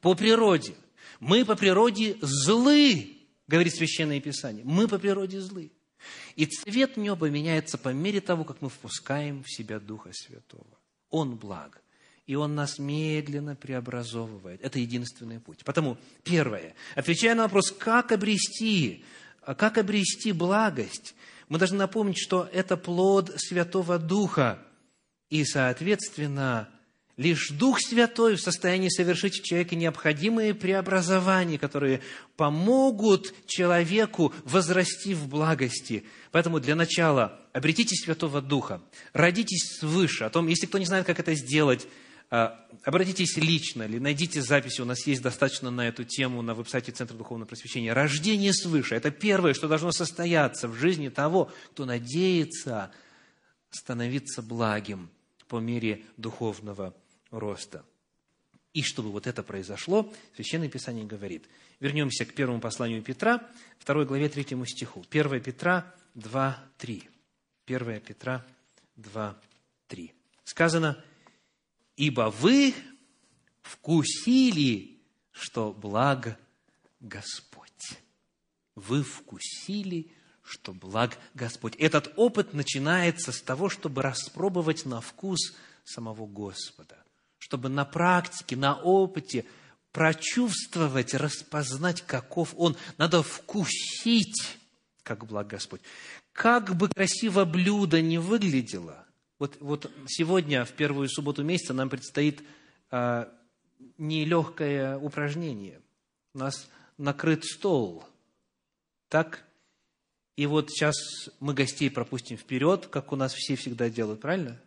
По 0.00 0.14
природе. 0.14 0.76
Мы 1.18 1.44
по 1.44 1.56
природе 1.56 2.16
злы 2.20 3.21
говорит 3.52 3.74
Священное 3.74 4.20
Писание. 4.20 4.64
Мы 4.64 4.88
по 4.88 4.98
природе 4.98 5.40
злы. 5.40 5.70
И 6.36 6.46
цвет 6.46 6.96
неба 6.96 7.28
меняется 7.28 7.76
по 7.78 7.90
мере 7.90 8.20
того, 8.20 8.44
как 8.44 8.62
мы 8.62 8.70
впускаем 8.70 9.44
в 9.44 9.52
себя 9.52 9.78
Духа 9.78 10.10
Святого. 10.12 10.78
Он 11.10 11.36
благ. 11.36 11.82
И 12.26 12.34
Он 12.34 12.54
нас 12.54 12.78
медленно 12.78 13.54
преобразовывает. 13.54 14.62
Это 14.62 14.78
единственный 14.78 15.38
путь. 15.38 15.64
Потому, 15.64 15.98
первое, 16.24 16.74
отвечая 16.94 17.34
на 17.34 17.42
вопрос, 17.42 17.70
как 17.72 18.10
обрести, 18.10 19.04
как 19.44 19.76
обрести 19.76 20.32
благость, 20.32 21.14
мы 21.48 21.58
должны 21.58 21.76
напомнить, 21.76 22.18
что 22.18 22.48
это 22.52 22.78
плод 22.78 23.32
Святого 23.36 23.98
Духа. 23.98 24.64
И, 25.28 25.44
соответственно, 25.44 26.70
Лишь 27.18 27.50
Дух 27.50 27.78
Святой 27.80 28.36
в 28.36 28.40
состоянии 28.40 28.88
совершить 28.88 29.40
в 29.40 29.44
человеке 29.44 29.76
необходимые 29.76 30.54
преобразования, 30.54 31.58
которые 31.58 32.00
помогут 32.36 33.34
человеку 33.46 34.32
возрасти 34.44 35.12
в 35.12 35.28
благости. 35.28 36.04
Поэтому 36.30 36.58
для 36.58 36.74
начала 36.74 37.38
обретите 37.52 37.94
Святого 37.96 38.40
Духа, 38.40 38.80
родитесь 39.12 39.78
свыше. 39.78 40.24
О 40.24 40.30
том, 40.30 40.46
если 40.46 40.66
кто 40.66 40.78
не 40.78 40.86
знает, 40.86 41.04
как 41.04 41.20
это 41.20 41.34
сделать, 41.34 41.86
а, 42.30 42.66
обратитесь 42.82 43.36
лично 43.36 43.82
или 43.82 43.98
найдите 43.98 44.40
записи, 44.40 44.80
у 44.80 44.86
нас 44.86 45.06
есть 45.06 45.20
достаточно 45.20 45.70
на 45.70 45.86
эту 45.86 46.04
тему 46.04 46.40
на 46.40 46.54
веб-сайте 46.54 46.92
Центра 46.92 47.14
Духовного 47.14 47.46
Просвещения. 47.46 47.92
Рождение 47.92 48.54
свыше– 48.54 48.94
это 48.96 49.10
первое, 49.10 49.52
что 49.52 49.68
должно 49.68 49.92
состояться 49.92 50.66
в 50.66 50.76
жизни 50.76 51.10
того, 51.10 51.52
кто 51.72 51.84
надеется 51.84 52.90
становиться 53.70 54.40
благим 54.40 55.10
по 55.52 55.60
мере 55.60 56.02
духовного 56.16 56.94
роста. 57.30 57.84
И 58.72 58.80
чтобы 58.82 59.10
вот 59.10 59.26
это 59.26 59.42
произошло, 59.42 60.10
Священное 60.34 60.70
Писание 60.70 61.04
говорит. 61.04 61.46
Вернемся 61.78 62.24
к 62.24 62.32
первому 62.32 62.58
посланию 62.58 63.02
Петра, 63.02 63.46
второй 63.78 64.06
главе, 64.06 64.30
третьему 64.30 64.64
стиху. 64.64 65.04
1 65.10 65.42
Петра 65.42 65.94
2, 66.14 66.58
3. 66.78 67.02
1 67.66 68.00
Петра 68.00 68.46
2, 68.96 69.36
3. 69.88 70.14
Сказано, 70.44 71.04
«Ибо 71.98 72.30
вы 72.30 72.72
вкусили, 73.60 74.96
что 75.32 75.74
благ 75.74 76.38
Господь». 76.98 77.98
Вы 78.74 79.02
вкусили, 79.02 80.10
что 80.42 80.72
благ 80.72 81.16
Господь. 81.34 81.76
Этот 81.76 82.12
опыт 82.16 82.52
начинается 82.52 83.32
с 83.32 83.40
того, 83.40 83.68
чтобы 83.68 84.02
распробовать 84.02 84.84
на 84.84 85.00
вкус 85.00 85.54
самого 85.84 86.26
Господа 86.26 87.02
чтобы 87.42 87.68
на 87.68 87.84
практике, 87.84 88.54
на 88.54 88.80
опыте 88.80 89.44
прочувствовать, 89.90 91.12
распознать, 91.12 92.00
каков 92.02 92.54
Он. 92.56 92.76
Надо 92.98 93.24
вкусить, 93.24 94.58
как 95.02 95.26
благ 95.26 95.48
Господь. 95.48 95.80
Как 96.32 96.76
бы 96.76 96.88
красиво 96.88 97.44
блюдо 97.44 98.00
не 98.00 98.18
выглядело, 98.18 99.04
Вот, 99.40 99.56
вот 99.58 99.90
сегодня, 100.06 100.64
в 100.64 100.70
первую 100.70 101.08
субботу 101.08 101.42
месяца, 101.42 101.74
нам 101.74 101.90
предстоит 101.90 102.42
а, 102.92 103.28
нелегкое 103.98 104.96
упражнение. 104.96 105.82
У 106.34 106.38
нас 106.38 106.68
накрыт 106.96 107.44
стол. 107.44 108.04
Так? 109.08 109.44
И 110.36 110.46
вот 110.46 110.70
сейчас 110.70 110.96
мы 111.40 111.52
гостей 111.54 111.90
пропустим 111.90 112.36
вперед, 112.36 112.86
как 112.86 113.12
у 113.12 113.16
нас 113.16 113.34
все 113.34 113.54
всегда 113.56 113.90
делают, 113.90 114.20
правильно? 114.20 114.60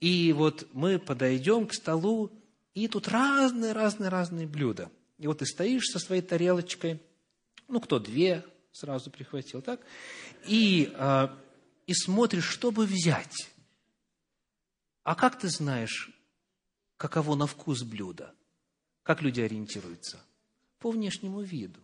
И 0.00 0.32
вот 0.32 0.66
мы 0.72 0.98
подойдем 0.98 1.66
к 1.66 1.74
столу, 1.74 2.32
и 2.74 2.88
тут 2.88 3.08
разные, 3.08 3.72
разные, 3.72 4.08
разные 4.08 4.46
блюда. 4.46 4.90
И 5.18 5.26
вот 5.26 5.38
ты 5.38 5.46
стоишь 5.46 5.86
со 5.86 5.98
своей 5.98 6.22
тарелочкой, 6.22 7.00
ну, 7.68 7.80
кто 7.80 7.98
две 7.98 8.44
сразу 8.72 9.10
прихватил, 9.10 9.62
так? 9.62 9.80
И, 10.46 10.92
а, 10.96 11.38
и 11.86 11.94
смотришь, 11.94 12.48
чтобы 12.48 12.86
взять. 12.86 13.50
А 15.02 15.14
как 15.14 15.38
ты 15.38 15.48
знаешь, 15.48 16.10
каково 16.96 17.36
на 17.36 17.46
вкус 17.46 17.82
блюда? 17.82 18.34
Как 19.02 19.22
люди 19.22 19.40
ориентируются? 19.40 20.20
По 20.78 20.90
внешнему 20.90 21.42
виду. 21.42 21.80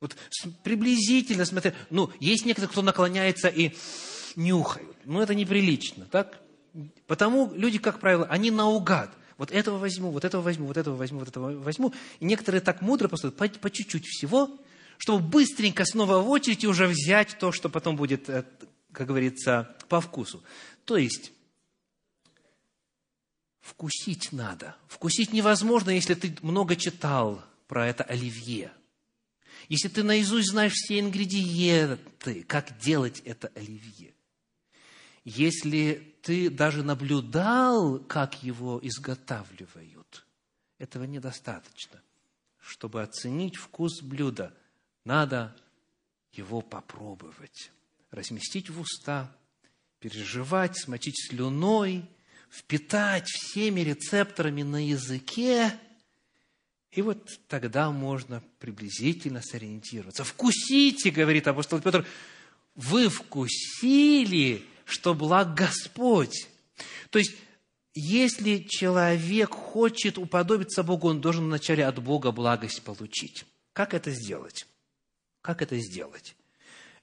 Вот 0.00 0.16
приблизительно 0.62 1.44
смотря, 1.44 1.74
ну, 1.90 2.10
есть 2.20 2.46
некоторые, 2.46 2.70
кто 2.70 2.82
наклоняется 2.82 3.48
и 3.48 3.72
нюхают. 4.34 4.96
Ну, 5.04 5.20
это 5.20 5.34
неприлично, 5.34 6.06
так? 6.06 6.40
Потому 7.06 7.52
люди, 7.54 7.78
как 7.78 8.00
правило, 8.00 8.26
они 8.26 8.50
наугад. 8.50 9.10
Вот 9.36 9.50
этого 9.52 9.78
возьму, 9.78 10.10
вот 10.10 10.24
этого 10.24 10.42
возьму, 10.42 10.66
вот 10.66 10.76
этого 10.76 10.96
возьму, 10.96 11.18
вот 11.20 11.28
этого 11.28 11.58
возьму. 11.58 11.94
И 12.18 12.24
некоторые 12.24 12.60
так 12.60 12.82
мудро 12.82 13.08
просто 13.08 13.30
по, 13.30 13.48
по 13.48 13.70
чуть-чуть 13.70 14.06
всего, 14.06 14.50
чтобы 14.98 15.26
быстренько 15.26 15.84
снова 15.84 16.18
в 16.18 16.28
очередь 16.28 16.64
уже 16.64 16.86
взять 16.86 17.38
то, 17.38 17.52
что 17.52 17.68
потом 17.68 17.96
будет, 17.96 18.28
э, 18.28 18.44
как 18.92 19.06
говорится, 19.06 19.74
по 19.88 20.00
вкусу. 20.00 20.42
То 20.84 20.98
есть, 20.98 21.32
вкусить 23.62 24.32
надо. 24.32 24.76
Вкусить 24.88 25.32
невозможно, 25.32 25.90
если 25.90 26.14
ты 26.14 26.36
много 26.42 26.76
читал 26.76 27.42
про 27.66 27.86
это 27.88 28.04
оливье. 28.04 28.72
Если 29.68 29.88
ты 29.88 30.02
наизусть 30.02 30.50
знаешь 30.50 30.72
все 30.72 31.00
ингредиенты, 31.00 32.42
как 32.44 32.78
делать 32.78 33.20
это 33.24 33.48
оливье. 33.54 34.14
Если 35.24 36.16
ты 36.22 36.50
даже 36.50 36.82
наблюдал, 36.82 37.98
как 37.98 38.42
его 38.42 38.80
изготавливают, 38.82 40.26
этого 40.78 41.04
недостаточно. 41.04 42.00
Чтобы 42.58 43.02
оценить 43.02 43.56
вкус 43.56 44.02
блюда, 44.02 44.54
надо 45.04 45.56
его 46.32 46.62
попробовать, 46.62 47.70
разместить 48.10 48.70
в 48.70 48.80
уста, 48.80 49.34
переживать, 49.98 50.78
смочить 50.78 51.28
слюной, 51.28 52.08
впитать 52.50 53.28
всеми 53.28 53.80
рецепторами 53.80 54.62
на 54.62 54.84
языке– 54.86 55.78
и 56.92 57.02
вот 57.02 57.18
тогда 57.46 57.90
можно 57.90 58.42
приблизительно 58.58 59.42
сориентироваться. 59.42 60.24
«Вкусите,— 60.24 61.10
говорит 61.12 61.46
апостол 61.46 61.80
Петр,— 61.80 62.04
вы 62.74 63.08
вкусили, 63.08 64.64
что 64.84 65.14
благ 65.14 65.54
Господь». 65.54 66.48
То 67.10 67.18
есть, 67.18 67.34
если 67.94 68.58
человек 68.58 69.50
хочет 69.50 70.18
уподобиться 70.18 70.82
Богу, 70.82 71.08
он 71.08 71.20
должен 71.20 71.44
вначале 71.44 71.84
от 71.84 72.02
Бога 72.02 72.32
благость 72.32 72.82
получить. 72.82 73.44
Как 73.72 73.94
это 73.94 74.10
сделать? 74.10 74.66
Как 75.42 75.62
это 75.62 75.78
сделать? 75.78 76.36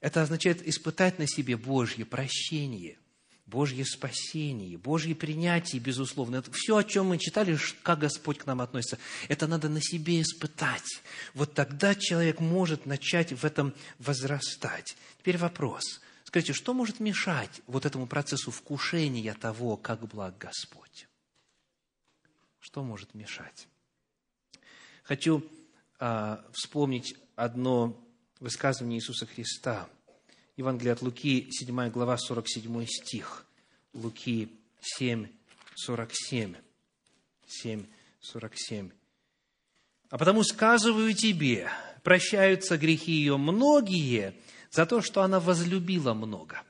Это 0.00 0.22
означает 0.22 0.66
испытать 0.66 1.18
на 1.18 1.26
себе 1.26 1.56
Божье 1.56 2.04
прощение– 2.04 2.98
Божье 3.48 3.86
спасение, 3.86 4.76
Божье 4.76 5.14
принятие, 5.14 5.80
безусловно. 5.80 6.36
Это 6.36 6.50
все, 6.52 6.76
о 6.76 6.84
чем 6.84 7.06
мы 7.06 7.18
читали, 7.18 7.58
как 7.82 8.00
Господь 8.00 8.38
к 8.38 8.46
нам 8.46 8.60
относится, 8.60 8.98
это 9.28 9.46
надо 9.46 9.70
на 9.70 9.80
себе 9.80 10.20
испытать. 10.20 11.02
Вот 11.32 11.54
тогда 11.54 11.94
человек 11.94 12.40
может 12.40 12.84
начать 12.84 13.32
в 13.32 13.44
этом 13.46 13.72
возрастать. 13.98 14.96
Теперь 15.18 15.38
вопрос. 15.38 15.82
Скажите, 16.24 16.52
что 16.52 16.74
может 16.74 17.00
мешать 17.00 17.62
вот 17.66 17.86
этому 17.86 18.06
процессу 18.06 18.50
вкушения 18.50 19.32
того, 19.32 19.78
как 19.78 20.06
благ 20.06 20.36
Господь? 20.36 21.08
Что 22.60 22.82
может 22.82 23.14
мешать? 23.14 23.66
Хочу 25.04 25.42
а, 25.98 26.44
вспомнить 26.52 27.16
одно 27.34 27.98
высказывание 28.40 28.98
Иисуса 28.98 29.24
Христа– 29.24 29.88
Евангелие 30.58 30.92
от 30.92 31.02
Луки, 31.02 31.48
7 31.52 31.88
глава, 31.90 32.18
47 32.18 32.84
стих. 32.86 33.46
Луки 33.94 34.52
7, 34.80 35.28
47. 35.76 36.56
7, 37.46 37.86
47. 38.20 38.90
«А 40.10 40.18
потому 40.18 40.42
сказываю 40.42 41.14
тебе, 41.14 41.70
прощаются 42.02 42.76
грехи 42.76 43.12
ее 43.12 43.36
многие 43.36 44.34
за 44.72 44.84
то, 44.84 45.00
что 45.00 45.22
она 45.22 45.38
возлюбила 45.38 46.12
много. 46.12 46.60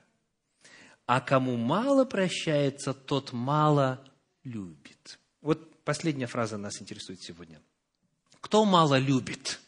А 1.07 1.19
кому 1.19 1.57
мало 1.57 2.05
прощается, 2.05 2.93
тот 2.93 3.33
мало 3.33 4.07
любит». 4.43 5.19
Вот 5.41 5.83
последняя 5.83 6.27
фраза 6.27 6.57
нас 6.57 6.79
интересует 6.79 7.23
сегодня. 7.23 7.59
Кто 8.39 8.65
мало 8.65 8.99
любит? 8.99 9.59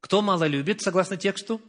Кто 0.00 0.22
мало 0.22 0.46
любит, 0.46 0.80
согласно 0.80 1.18
тексту? 1.18 1.60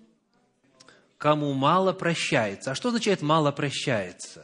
Кому 1.22 1.54
мало 1.54 1.94
прощается. 1.94 2.72
А 2.72 2.76
что 2.76 2.88
означает 2.88 3.22
мало 3.22 3.52
прощается? 3.52 4.44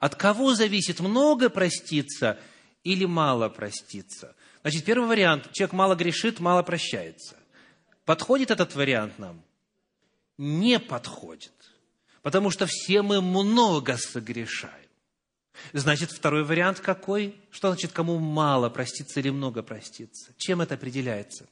От 0.00 0.16
кого 0.16 0.52
зависит 0.56 0.98
много 0.98 1.48
проститься 1.48 2.40
или 2.82 3.04
мало 3.04 3.48
проститься? 3.48 4.34
Значит, 4.62 4.84
первый 4.84 5.06
вариант. 5.06 5.52
Человек 5.52 5.74
мало 5.74 5.94
грешит, 5.94 6.40
мало 6.40 6.64
прощается. 6.64 7.36
Подходит 8.04 8.50
этот 8.50 8.74
вариант 8.74 9.16
нам? 9.20 9.44
Не 10.38 10.80
подходит. 10.80 11.54
Потому 12.22 12.50
что 12.50 12.66
все 12.66 13.02
мы 13.02 13.20
много 13.20 13.98
согрешаем. 13.98 14.90
Значит, 15.72 16.10
второй 16.10 16.42
вариант 16.42 16.80
какой? 16.80 17.40
Что 17.52 17.68
значит, 17.68 17.92
кому 17.92 18.18
мало 18.18 18.70
проститься 18.70 19.20
или 19.20 19.30
много 19.30 19.62
проститься? 19.62 20.34
Чем 20.36 20.62
это 20.62 20.74
определяется? 20.74 21.46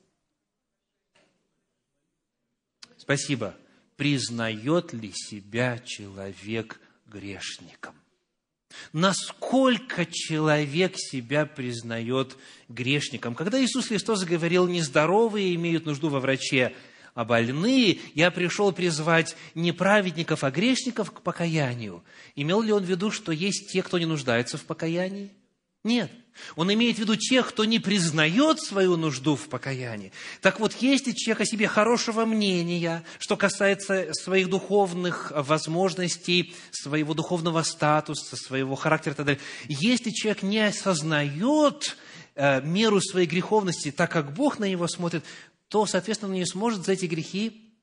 Спасибо. 3.05 3.55
Признает 3.97 4.95
ли 4.95 5.13
себя 5.15 5.79
человек 5.79 6.81
грешником? 7.07 7.95
Насколько 8.95 10.07
человек 10.07 10.95
себя 10.97 11.45
признает 11.45 12.35
грешником? 12.71 13.35
Когда 13.35 13.63
Иисус 13.63 13.89
Христос 13.89 14.25
говорил, 14.25 14.67
нездоровые 14.67 15.55
имеют 15.55 15.85
нужду 15.85 16.09
во 16.09 16.19
враче, 16.19 16.75
а 17.13 17.27
больные, 17.27 18.01
я 18.15 18.31
пришел 18.31 18.73
призвать 18.73 19.37
не 19.55 19.73
праведников, 19.73 20.43
а 20.43 20.51
грешников 20.51 21.13
к 21.13 21.21
покаянию. 21.21 22.03
Имел 22.35 22.63
ли 22.63 22.73
он 22.73 22.85
в 22.85 22.89
виду, 22.89 23.11
что 23.11 23.33
есть 23.33 23.71
те, 23.71 23.83
кто 23.83 23.99
не 23.99 24.07
нуждается 24.07 24.57
в 24.57 24.65
покаянии? 24.65 25.31
Нет. 25.85 26.11
Он 26.57 26.73
имеет 26.73 26.97
в 26.97 26.99
виду 26.99 27.15
тех, 27.15 27.49
кто 27.49 27.65
не 27.65 27.79
признает 27.79 28.61
свою 28.61 28.97
нужду 28.97 29.37
в 29.37 29.49
покаянии. 29.49 30.13
Так 30.41 30.59
вот, 30.59 30.75
если 30.81 31.13
человек 31.13 31.43
о 31.43 31.47
себе 31.47 31.69
хорошего 31.69 32.25
мнения, 32.25 33.05
что 33.19 33.37
касается 33.37 34.09
своих 34.13 34.49
духовных 34.49 35.33
возможностей, 35.35 36.55
своего 36.73 37.15
духовного 37.15 37.63
статуса, 37.63 38.37
своего 38.37 38.75
характера 38.75 39.13
и 39.13 39.17
так 39.17 39.27
далее, 39.27 39.43
если 39.69 40.11
человек 40.11 40.43
не 40.43 40.67
осознает 40.67 41.97
э, 42.35 42.61
меру 42.63 43.01
своей 43.01 43.27
греховности, 43.27 43.93
так 43.93 44.11
как 44.11 44.35
Бог 44.35 44.59
на 44.59 44.69
него 44.69 44.89
смотрит, 44.89 45.25
то, 45.69 45.87
соответственно, 45.87 46.33
он 46.33 46.39
не 46.39 46.47
сможет 46.47 46.85
за 46.85 46.93
эти 46.93 47.07
грехи 47.07 47.75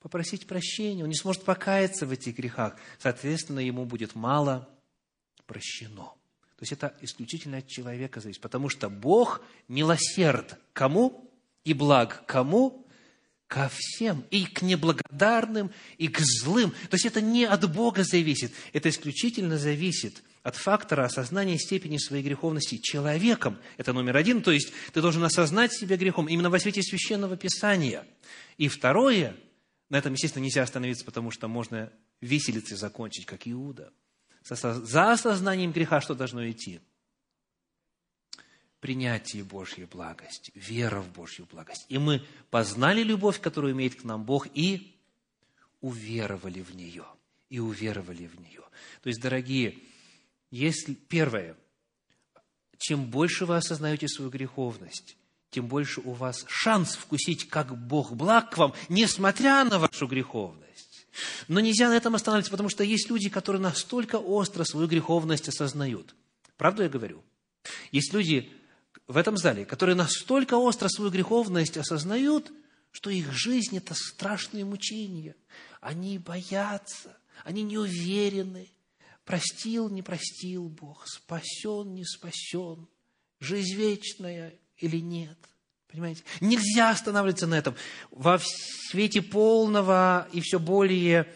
попросить 0.00 0.48
прощения, 0.48 1.04
он 1.04 1.10
не 1.10 1.16
сможет 1.16 1.44
покаяться 1.44 2.06
в 2.06 2.10
этих 2.10 2.36
грехах. 2.36 2.76
Соответственно, 2.98 3.60
ему 3.60 3.84
будет 3.84 4.16
мало 4.16 4.68
прощено. 5.46 6.12
То 6.62 6.64
есть 6.64 6.72
это 6.74 6.94
исключительно 7.00 7.58
от 7.58 7.66
человека 7.66 8.20
зависит, 8.20 8.40
потому 8.40 8.68
что 8.68 8.88
Бог 8.88 9.44
милосерд 9.66 10.60
кому 10.72 11.28
и 11.64 11.74
благ 11.74 12.22
кому? 12.24 12.86
Ко 13.48 13.68
всем, 13.68 14.24
и 14.30 14.44
к 14.44 14.62
неблагодарным, 14.62 15.72
и 15.98 16.06
к 16.06 16.20
злым. 16.20 16.70
То 16.88 16.94
есть 16.94 17.04
это 17.04 17.20
не 17.20 17.46
от 17.46 17.68
Бога 17.68 18.04
зависит, 18.04 18.52
это 18.72 18.90
исключительно 18.90 19.58
зависит 19.58 20.22
от 20.44 20.54
фактора 20.54 21.04
осознания 21.04 21.58
степени 21.58 21.96
своей 21.96 22.22
греховности 22.22 22.78
человеком. 22.78 23.58
Это 23.76 23.92
номер 23.92 24.16
один, 24.16 24.40
то 24.40 24.52
есть 24.52 24.72
ты 24.92 25.02
должен 25.02 25.24
осознать 25.24 25.72
себя 25.72 25.96
грехом 25.96 26.28
именно 26.28 26.48
во 26.48 26.60
свете 26.60 26.80
Священного 26.80 27.36
Писания. 27.36 28.06
И 28.56 28.68
второе, 28.68 29.34
на 29.88 29.98
этом, 29.98 30.12
естественно, 30.12 30.44
нельзя 30.44 30.62
остановиться, 30.62 31.04
потому 31.04 31.32
что 31.32 31.48
можно 31.48 31.92
виселицей 32.20 32.76
закончить, 32.76 33.26
как 33.26 33.48
Иуда– 33.48 33.92
за 34.44 35.12
осознанием 35.12 35.72
греха 35.72 36.00
что 36.00 36.14
должно 36.14 36.48
идти? 36.50 36.80
Принятие 38.80 39.44
Божьей 39.44 39.84
благости, 39.84 40.50
вера 40.54 41.00
в 41.00 41.12
Божью 41.12 41.46
благость. 41.50 41.86
И 41.88 41.98
мы 41.98 42.24
познали 42.50 43.02
любовь, 43.02 43.40
которую 43.40 43.74
имеет 43.74 43.94
к 43.94 44.04
нам 44.04 44.24
Бог, 44.24 44.48
и 44.54 44.98
уверовали 45.80 46.62
в 46.62 46.74
нее. 46.74 47.06
и 47.52 47.58
уверовали 47.58 48.26
в 48.26 48.40
нее. 48.40 48.62
То 49.02 49.08
есть, 49.10 49.20
дорогие, 49.20 49.78
если 50.50 50.94
первое, 50.94 51.54
чем 52.78 53.04
больше 53.04 53.44
вы 53.44 53.56
осознаете 53.56 54.08
свою 54.08 54.30
греховность, 54.30 55.18
тем 55.50 55.68
больше 55.68 56.00
у 56.00 56.12
вас 56.12 56.46
шанс 56.48 56.96
вкусить, 56.96 57.50
как 57.50 57.76
Бог 57.76 58.12
благ 58.14 58.52
к 58.52 58.56
вам, 58.56 58.72
несмотря 58.88 59.64
на 59.64 59.78
вашу 59.78 60.06
греховность. 60.06 60.71
Но 61.48 61.60
нельзя 61.60 61.88
на 61.88 61.96
этом 61.96 62.14
останавливаться, 62.14 62.50
потому 62.50 62.68
что 62.68 62.84
есть 62.84 63.10
люди, 63.10 63.28
которые 63.28 63.60
настолько 63.60 64.16
остро 64.16 64.64
свою 64.64 64.86
греховность 64.86 65.48
осознают. 65.48 66.14
Правду 66.56 66.82
я 66.82 66.88
говорю? 66.88 67.22
Есть 67.90 68.12
люди 68.12 68.50
в 69.06 69.16
этом 69.16 69.36
зале, 69.36 69.64
которые 69.64 69.94
настолько 69.94 70.54
остро 70.54 70.88
свою 70.88 71.10
греховность 71.10 71.76
осознают, 71.76 72.52
что 72.90 73.10
их 73.10 73.32
жизнь– 73.32 73.76
это 73.78 73.94
страшные 73.94 74.64
мучения. 74.64 75.34
Они 75.80 76.18
боятся, 76.18 77.16
они 77.44 77.62
не 77.62 77.78
уверены. 77.78 78.68
Простил, 79.24 79.88
не 79.88 80.02
простил 80.02 80.68
Бог, 80.68 81.06
спасен, 81.06 81.94
не 81.94 82.04
спасен, 82.04 82.88
жизнь 83.38 83.76
вечная 83.76 84.58
или 84.78 84.96
нет. 84.96 85.38
Понимаете? 85.92 86.24
Нельзя 86.40 86.90
останавливаться 86.90 87.46
на 87.46 87.54
этом. 87.54 87.76
Во 88.10 88.38
свете 88.40 89.20
полного 89.20 90.26
и 90.32 90.40
все 90.40 90.58
более 90.58 91.28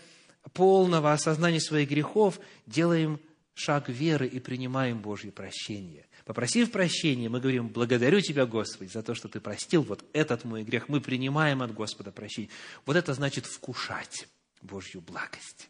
полного 0.54 1.12
осознания 1.12 1.60
своих 1.60 1.90
грехов 1.90 2.40
делаем 2.66 3.20
шаг 3.54 3.88
веры 3.88 4.26
и 4.26 4.40
принимаем 4.40 5.00
Божье 5.00 5.30
прощение. 5.30 6.06
Попросив 6.24 6.72
прощения, 6.72 7.28
мы 7.28 7.38
говорим, 7.40 7.68
благодарю 7.68 8.20
Тебя, 8.20 8.46
Господи, 8.46 8.88
за 8.88 9.02
то, 9.02 9.14
что 9.14 9.28
Ты 9.28 9.40
простил 9.40 9.82
вот 9.82 10.04
этот 10.12 10.44
мой 10.44 10.64
грех. 10.64 10.88
Мы 10.88 11.00
принимаем 11.00 11.62
от 11.62 11.74
Господа 11.74 12.10
прощение. 12.10 12.50
Вот 12.86 12.96
это 12.96 13.12
значит 13.12 13.44
вкушать 13.44 14.26
Божью 14.62 15.02
благость. 15.02 15.68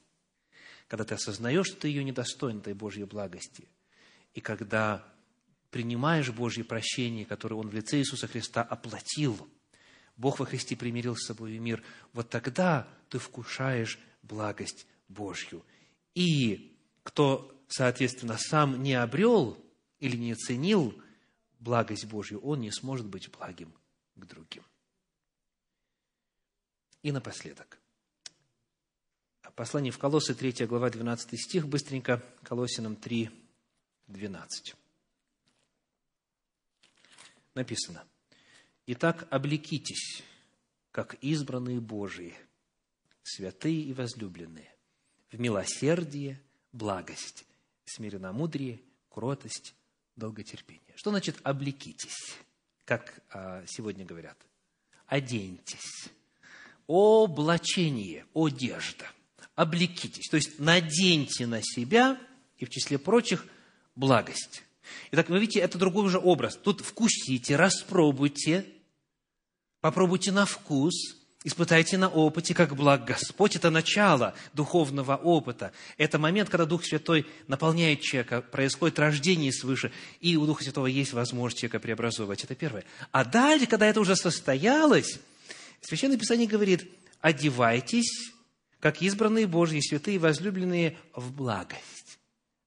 Когда 0.88 1.04
ты 1.04 1.14
осознаешь, 1.14 1.66
что 1.66 1.80
ты 1.80 1.88
ее 1.88 2.04
недостоин, 2.04 2.58
этой 2.58 2.72
Божьей 2.72 3.04
благости, 3.04 3.68
и 4.34 4.40
когда 4.40 5.04
принимаешь 5.76 6.30
Божье 6.30 6.64
прощение, 6.64 7.26
которое 7.26 7.56
Он 7.56 7.68
в 7.68 7.74
лице 7.74 7.98
Иисуса 7.98 8.26
Христа 8.26 8.62
оплатил, 8.62 9.46
Бог 10.16 10.38
во 10.38 10.46
Христе 10.46 10.74
примирил 10.74 11.14
с 11.16 11.26
собой 11.26 11.58
мир, 11.58 11.82
вот 12.14 12.30
тогда 12.30 12.88
ты 13.10 13.18
вкушаешь 13.18 13.98
благость 14.22 14.86
Божью. 15.08 15.62
И 16.14 16.74
кто, 17.02 17.54
соответственно, 17.68 18.38
сам 18.38 18.82
не 18.82 18.94
обрел 18.94 19.62
или 20.00 20.16
не 20.16 20.32
оценил 20.32 20.98
благость 21.60 22.06
Божью, 22.06 22.40
он 22.40 22.62
не 22.62 22.70
сможет 22.70 23.04
быть 23.04 23.30
благим 23.30 23.70
к 24.14 24.24
другим. 24.24 24.64
И 27.02 27.12
напоследок. 27.12 27.78
Послание 29.54 29.92
в 29.92 29.98
Колоссы, 29.98 30.34
3 30.34 30.64
глава, 30.64 30.88
12 30.88 31.38
стих, 31.38 31.68
быстренько, 31.68 32.24
Колосинам 32.42 32.96
3, 32.96 33.30
12. 34.06 34.74
Написано. 37.56 38.04
«Итак, 38.86 39.26
облекитесь, 39.30 40.22
как 40.92 41.14
избранные 41.22 41.80
Божии, 41.80 42.34
святые 43.22 43.80
и 43.80 43.94
возлюбленные, 43.94 44.70
в 45.32 45.40
милосердие, 45.40 46.38
благость, 46.72 47.46
смиренномудрие, 47.86 48.82
кротость, 49.08 49.74
долготерпение. 50.16 50.92
Что 50.96 51.08
значит 51.08 51.38
облекитесь, 51.44 52.36
как 52.84 53.22
а, 53.30 53.64
сегодня 53.66 54.04
говорят? 54.04 54.36
Оденьтесь. 55.06 56.10
Облачение, 56.86 58.26
одежда. 58.34 59.06
Облекитесь. 59.54 60.28
То 60.28 60.36
есть 60.36 60.58
наденьте 60.58 61.46
на 61.46 61.62
себя, 61.62 62.20
и 62.58 62.66
в 62.66 62.68
числе 62.68 62.98
прочих, 62.98 63.46
благость. 63.94 64.65
Итак, 65.10 65.28
вы 65.28 65.38
видите, 65.38 65.60
это 65.60 65.78
другой 65.78 66.06
уже 66.06 66.18
образ. 66.18 66.56
Тут 66.56 66.80
вкусите, 66.80 67.56
распробуйте, 67.56 68.66
попробуйте 69.80 70.32
на 70.32 70.46
вкус– 70.46 70.94
Испытайте 71.46 71.96
на 71.96 72.08
опыте, 72.08 72.54
как 72.54 72.74
благ 72.74 73.04
Господь. 73.04 73.54
Это 73.54 73.70
начало 73.70 74.34
духовного 74.52 75.14
опыта. 75.14 75.70
Это 75.96 76.18
момент, 76.18 76.50
когда 76.50 76.64
Дух 76.64 76.84
Святой 76.84 77.24
наполняет 77.46 78.00
человека, 78.00 78.42
происходит 78.42 78.98
рождение 78.98 79.52
свыше, 79.52 79.92
и 80.20 80.36
у 80.36 80.44
Духа 80.44 80.64
Святого 80.64 80.88
есть 80.88 81.12
возможность 81.12 81.60
человека 81.60 81.78
преобразовывать. 81.78 82.42
Это 82.42 82.56
первое. 82.56 82.84
А 83.12 83.24
дальше, 83.24 83.68
когда 83.68 83.86
это 83.86 84.00
уже 84.00 84.16
состоялось, 84.16 85.20
Священное 85.82 86.18
Писание 86.18 86.48
говорит, 86.48 86.90
одевайтесь, 87.20 88.32
как 88.80 89.00
избранные 89.00 89.46
Божьи, 89.46 89.78
святые, 89.78 90.18
возлюбленные, 90.18 90.96
в 91.14 91.30
благость. 91.30 92.18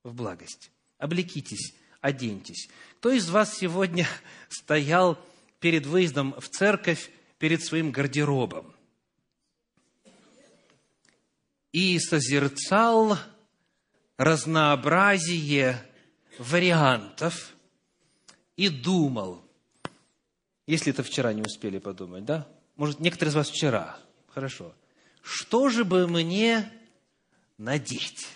В 0.05 0.13
благость. 0.13 0.71
Облекитесь, 0.99 1.73
оденьтесь. 2.01 2.69
Кто 2.99 3.11
из 3.11 3.29
вас 3.29 3.57
сегодня 3.57 4.07
стоял 4.49 5.17
перед 5.59 5.85
выездом 5.85 6.33
в 6.39 6.49
церковь 6.49 7.11
перед 7.37 7.63
своим 7.63 7.91
гардеробом 7.91 8.73
и 11.71 11.99
созерцал 11.99 13.17
разнообразие 14.17 15.85
вариантов 16.37 17.53
и 18.55 18.69
думал, 18.69 19.41
если 20.67 20.91
это 20.91 21.03
вчера 21.03 21.33
не 21.33 21.41
успели 21.41 21.79
подумать, 21.79 22.25
да? 22.25 22.47
Может, 22.75 22.99
некоторые 22.99 23.31
из 23.31 23.35
вас 23.35 23.49
вчера. 23.49 23.99
Хорошо. 24.27 24.73
Что 25.21 25.69
же 25.69 25.83
бы 25.83 26.07
мне 26.07 26.71
надеть? 27.57 28.27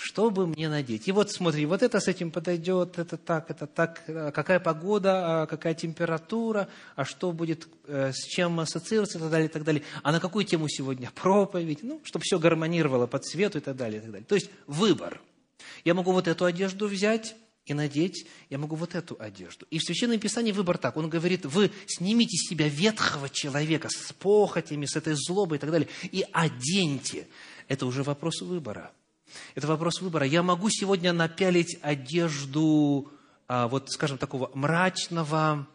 Что 0.00 0.30
бы 0.30 0.46
мне 0.46 0.68
надеть? 0.68 1.08
И 1.08 1.12
вот 1.12 1.30
смотри, 1.30 1.66
вот 1.66 1.82
это 1.82 2.00
с 2.00 2.08
этим 2.08 2.30
подойдет, 2.30 2.98
это 2.98 3.18
так, 3.18 3.50
это 3.50 3.66
так, 3.66 4.02
а 4.08 4.32
какая 4.32 4.58
погода, 4.58 5.42
а 5.42 5.46
какая 5.46 5.74
температура, 5.74 6.68
а 6.96 7.04
что 7.04 7.32
будет, 7.32 7.68
э, 7.86 8.10
с 8.12 8.24
чем 8.24 8.60
ассоциироваться 8.60 9.18
и 9.18 9.20
так 9.20 9.30
далее, 9.30 9.48
и 9.48 9.52
так 9.52 9.62
далее. 9.62 9.82
А 10.02 10.10
на 10.10 10.18
какую 10.18 10.46
тему 10.46 10.68
сегодня 10.68 11.10
проповедь? 11.14 11.82
Ну, 11.82 12.00
чтобы 12.04 12.22
все 12.22 12.38
гармонировало 12.38 13.06
по 13.06 13.18
цвету 13.18 13.58
и 13.58 13.60
так 13.60 13.76
далее, 13.76 13.98
и 13.98 14.02
так 14.02 14.10
далее. 14.10 14.26
То 14.26 14.34
есть 14.36 14.50
выбор. 14.66 15.20
Я 15.84 15.92
могу 15.92 16.12
вот 16.12 16.26
эту 16.28 16.46
одежду 16.46 16.86
взять, 16.86 17.36
и 17.66 17.74
надеть, 17.74 18.26
я 18.48 18.56
могу 18.56 18.74
вот 18.74 18.94
эту 18.94 19.16
одежду. 19.20 19.66
И 19.70 19.78
в 19.78 19.82
Священном 19.82 20.18
Писании 20.18 20.50
выбор 20.50 20.78
так. 20.78 20.96
Он 20.96 21.10
говорит, 21.10 21.44
вы 21.44 21.70
снимите 21.86 22.36
с 22.38 22.48
себя 22.48 22.68
ветхого 22.68 23.28
человека 23.28 23.88
с 23.90 24.12
похотями, 24.14 24.86
с 24.86 24.96
этой 24.96 25.14
злобой 25.14 25.58
и 25.58 25.60
так 25.60 25.70
далее, 25.70 25.88
и 26.10 26.24
оденьте. 26.32 27.28
Это 27.68 27.84
уже 27.84 28.02
вопрос 28.02 28.40
выбора. 28.40 28.92
Это 29.54 29.66
вопрос 29.66 30.00
выбора. 30.00 30.26
Я 30.26 30.42
могу 30.42 30.70
сегодня 30.70 31.12
напялить 31.12 31.78
одежду, 31.82 33.10
а, 33.48 33.68
вот, 33.68 33.90
скажем, 33.90 34.18
такого 34.18 34.50
мрачного, 34.54 35.66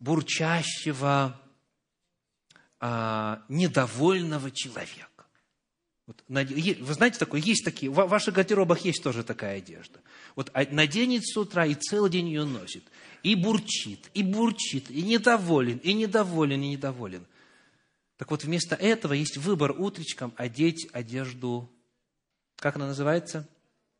бурчащего, 0.00 1.40
а, 2.80 3.42
недовольного 3.48 4.50
человека. 4.50 5.06
Вот, 6.06 6.22
вы 6.28 6.94
знаете 6.94 7.18
такое, 7.18 7.40
есть 7.40 7.64
такие, 7.64 7.90
в 7.90 7.94
ваших 7.94 8.34
гардеробах 8.34 8.84
есть 8.84 9.02
тоже 9.02 9.24
такая 9.24 9.58
одежда. 9.58 10.00
Вот 10.36 10.52
наденет 10.70 11.26
с 11.26 11.36
утра 11.36 11.66
и 11.66 11.74
целый 11.74 12.10
день 12.10 12.28
ее 12.28 12.44
носит. 12.44 12.84
И 13.24 13.34
бурчит, 13.34 14.08
и 14.14 14.22
бурчит, 14.22 14.88
и 14.88 15.02
недоволен, 15.02 15.78
и 15.78 15.92
недоволен, 15.94 16.62
и 16.62 16.68
недоволен. 16.68 17.26
Так 18.18 18.30
вот, 18.30 18.44
вместо 18.44 18.76
этого 18.76 19.14
есть 19.14 19.36
выбор 19.36 19.72
утречком 19.76 20.32
одеть 20.36 20.88
одежду 20.92 21.68
как 22.56 22.76
она 22.76 22.86
называется? 22.86 23.46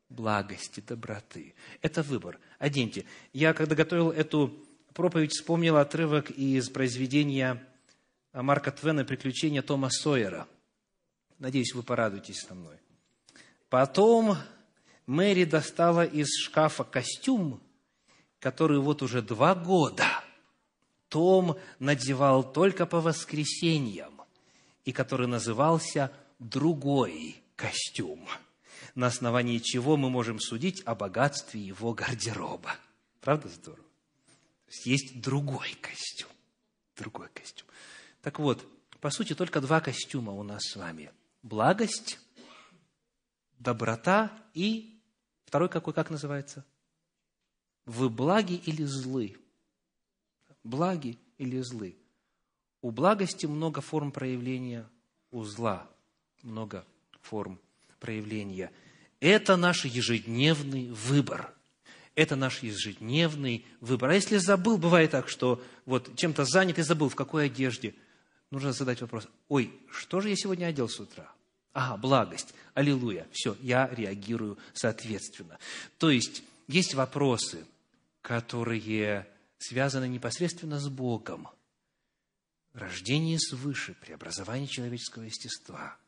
Благости, 0.09 0.81
доброты. 0.81 1.55
Это 1.83 2.03
выбор. 2.03 2.39
Оденьте. 2.59 3.05
Я, 3.33 3.55
когда 3.55 3.75
готовил 3.75 4.11
эту 4.11 4.55
проповедь, 4.95 5.33
вспомнил 5.33 5.77
отрывок 5.77 6.31
из 6.31 6.71
произведения 6.71 7.63
Марка 8.33 8.71
Твена 8.71 9.05
«Приключения 9.05 9.63
Тома 9.63 9.91
Сойера». 9.91 10.47
Надеюсь, 11.39 11.75
вы 11.75 11.83
порадуетесь 11.83 12.41
со 12.41 12.55
мной. 12.55 12.77
Потом 13.69 14.37
Мэри 15.07 15.45
достала 15.45 16.05
из 16.05 16.29
шкафа 16.39 16.85
костюм, 16.85 17.61
который 18.39 18.79
вот 18.79 19.03
уже 19.03 19.23
два 19.23 19.55
года 19.55 20.07
Том 21.09 21.59
надевал 21.79 22.53
только 22.53 22.87
по 22.87 23.01
воскресеньям, 23.01 24.23
и 24.85 24.93
который 24.93 25.27
назывался 25.27 26.13
«Другой 26.39 27.43
костюм» 27.57 28.27
на 28.97 29.07
основании 29.09 29.59
чего 29.59 29.97
мы 29.97 30.11
можем 30.11 30.41
судить 30.41 30.83
о 30.87 30.95
богатстве 30.95 31.61
его 31.61 31.93
гардероба. 31.93 32.77
Правда 33.21 33.49
здорово? 33.49 33.85
То 33.85 34.73
есть 34.73 34.87
есть 34.87 35.21
другой 35.21 35.77
костюм. 35.81 36.31
Другой 36.97 37.29
костюм. 37.29 37.69
Так 38.23 38.39
вот, 38.39 38.67
по 39.01 39.11
сути, 39.11 39.35
только 39.35 39.61
два 39.61 39.81
костюма 39.81 40.33
у 40.33 40.43
нас 40.43 40.63
с 40.65 40.77
вами. 40.77 41.13
Благость, 41.43 42.19
доброта 43.59 44.33
и 44.55 44.99
второй 45.45 45.69
какой, 45.69 45.93
как 45.93 46.11
называется? 46.11 46.65
Вы 47.85 48.09
благи 48.09 48.55
или 48.55 48.83
злы? 48.85 49.37
Благи 50.65 51.19
или 51.37 51.61
злы? 51.61 51.97
У 52.81 52.91
благости 52.91 53.45
много 53.45 53.83
форм 53.83 54.11
проявления, 54.11 54.89
у 55.31 55.45
зла 55.45 55.87
много 56.43 56.87
форм 57.21 57.61
проявления. 58.01 58.73
Это 59.21 59.57
наш 59.57 59.85
ежедневный 59.85 60.91
выбор. 60.91 61.53
Это 62.15 62.37
наш 62.37 62.63
ежедневный 62.63 63.65
выбор. 63.81 64.11
А 64.11 64.15
если 64.15 64.39
забыл, 64.39 64.79
бывает 64.79 65.11
так, 65.11 65.29
что 65.29 65.63
вот 65.85 66.17
чем-то 66.17 66.45
занят 66.45 66.79
и 66.79 66.83
забыл, 66.83 67.09
в 67.09 67.15
какой 67.15 67.47
одежде, 67.47 67.95
нужно 68.51 68.73
задать 68.73 69.01
вопрос, 69.01 69.29
ой, 69.49 69.73
что 69.91 70.21
же 70.21 70.31
я 70.31 70.37
сегодня 70.37 70.67
одел 70.67 70.89
с 70.89 70.99
утра? 70.99 71.31
Ага, 71.73 71.99
благость, 71.99 72.55
аллилуйя. 72.73 73.27
Все, 73.33 73.55
я 73.61 73.89
реагирую 73.93 74.59
соответственно. 74.73 75.59
То 75.99 76.09
есть, 76.11 76.43
есть 76.69 76.95
вопросы, 76.95 77.67
которые 78.23 79.27
связаны 79.59 80.09
непосредственно 80.09 80.81
с 80.81 80.89
Богом. 80.89 81.49
Рождение 82.73 83.39
свыше, 83.39 83.95
преобразование 83.95 84.69
человеческого 84.69 85.25
естества. 85.25 85.99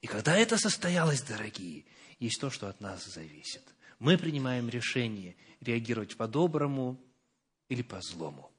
И 0.00 0.06
когда 0.06 0.36
это 0.36 0.56
состоялось, 0.56 1.22
дорогие, 1.22 1.84
есть 2.18 2.40
то, 2.40 2.50
что 2.50 2.68
от 2.68 2.80
нас 2.80 3.04
зависит. 3.04 3.62
Мы 3.98 4.16
принимаем 4.16 4.68
решение 4.68 5.36
реагировать 5.60 6.16
по-доброму 6.16 7.00
или 7.68 7.82
по-злому. 7.82 8.50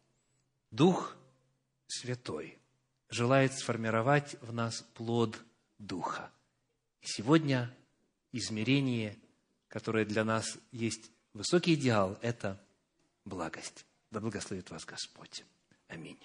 Дух 0.72 1.16
Святой 1.88 2.58
желает 3.10 3.54
сформировать 3.54 4.36
в 4.42 4.54
нас 4.54 4.82
плод 4.94 5.40
Духа. 5.80 6.32
И 7.02 7.08
сегодня 7.08 7.74
измерение, 8.32 9.18
которое 9.68 10.06
для 10.06 10.24
нас 10.24 10.58
есть 10.72 11.10
высокий 11.34 11.76
идеал, 11.76 12.18
это 12.22 12.62
благость. 13.26 13.86
Да 14.12 14.20
благословит 14.20 14.70
вас 14.70 14.86
Господь. 14.86 15.44
Аминь. 15.88 16.20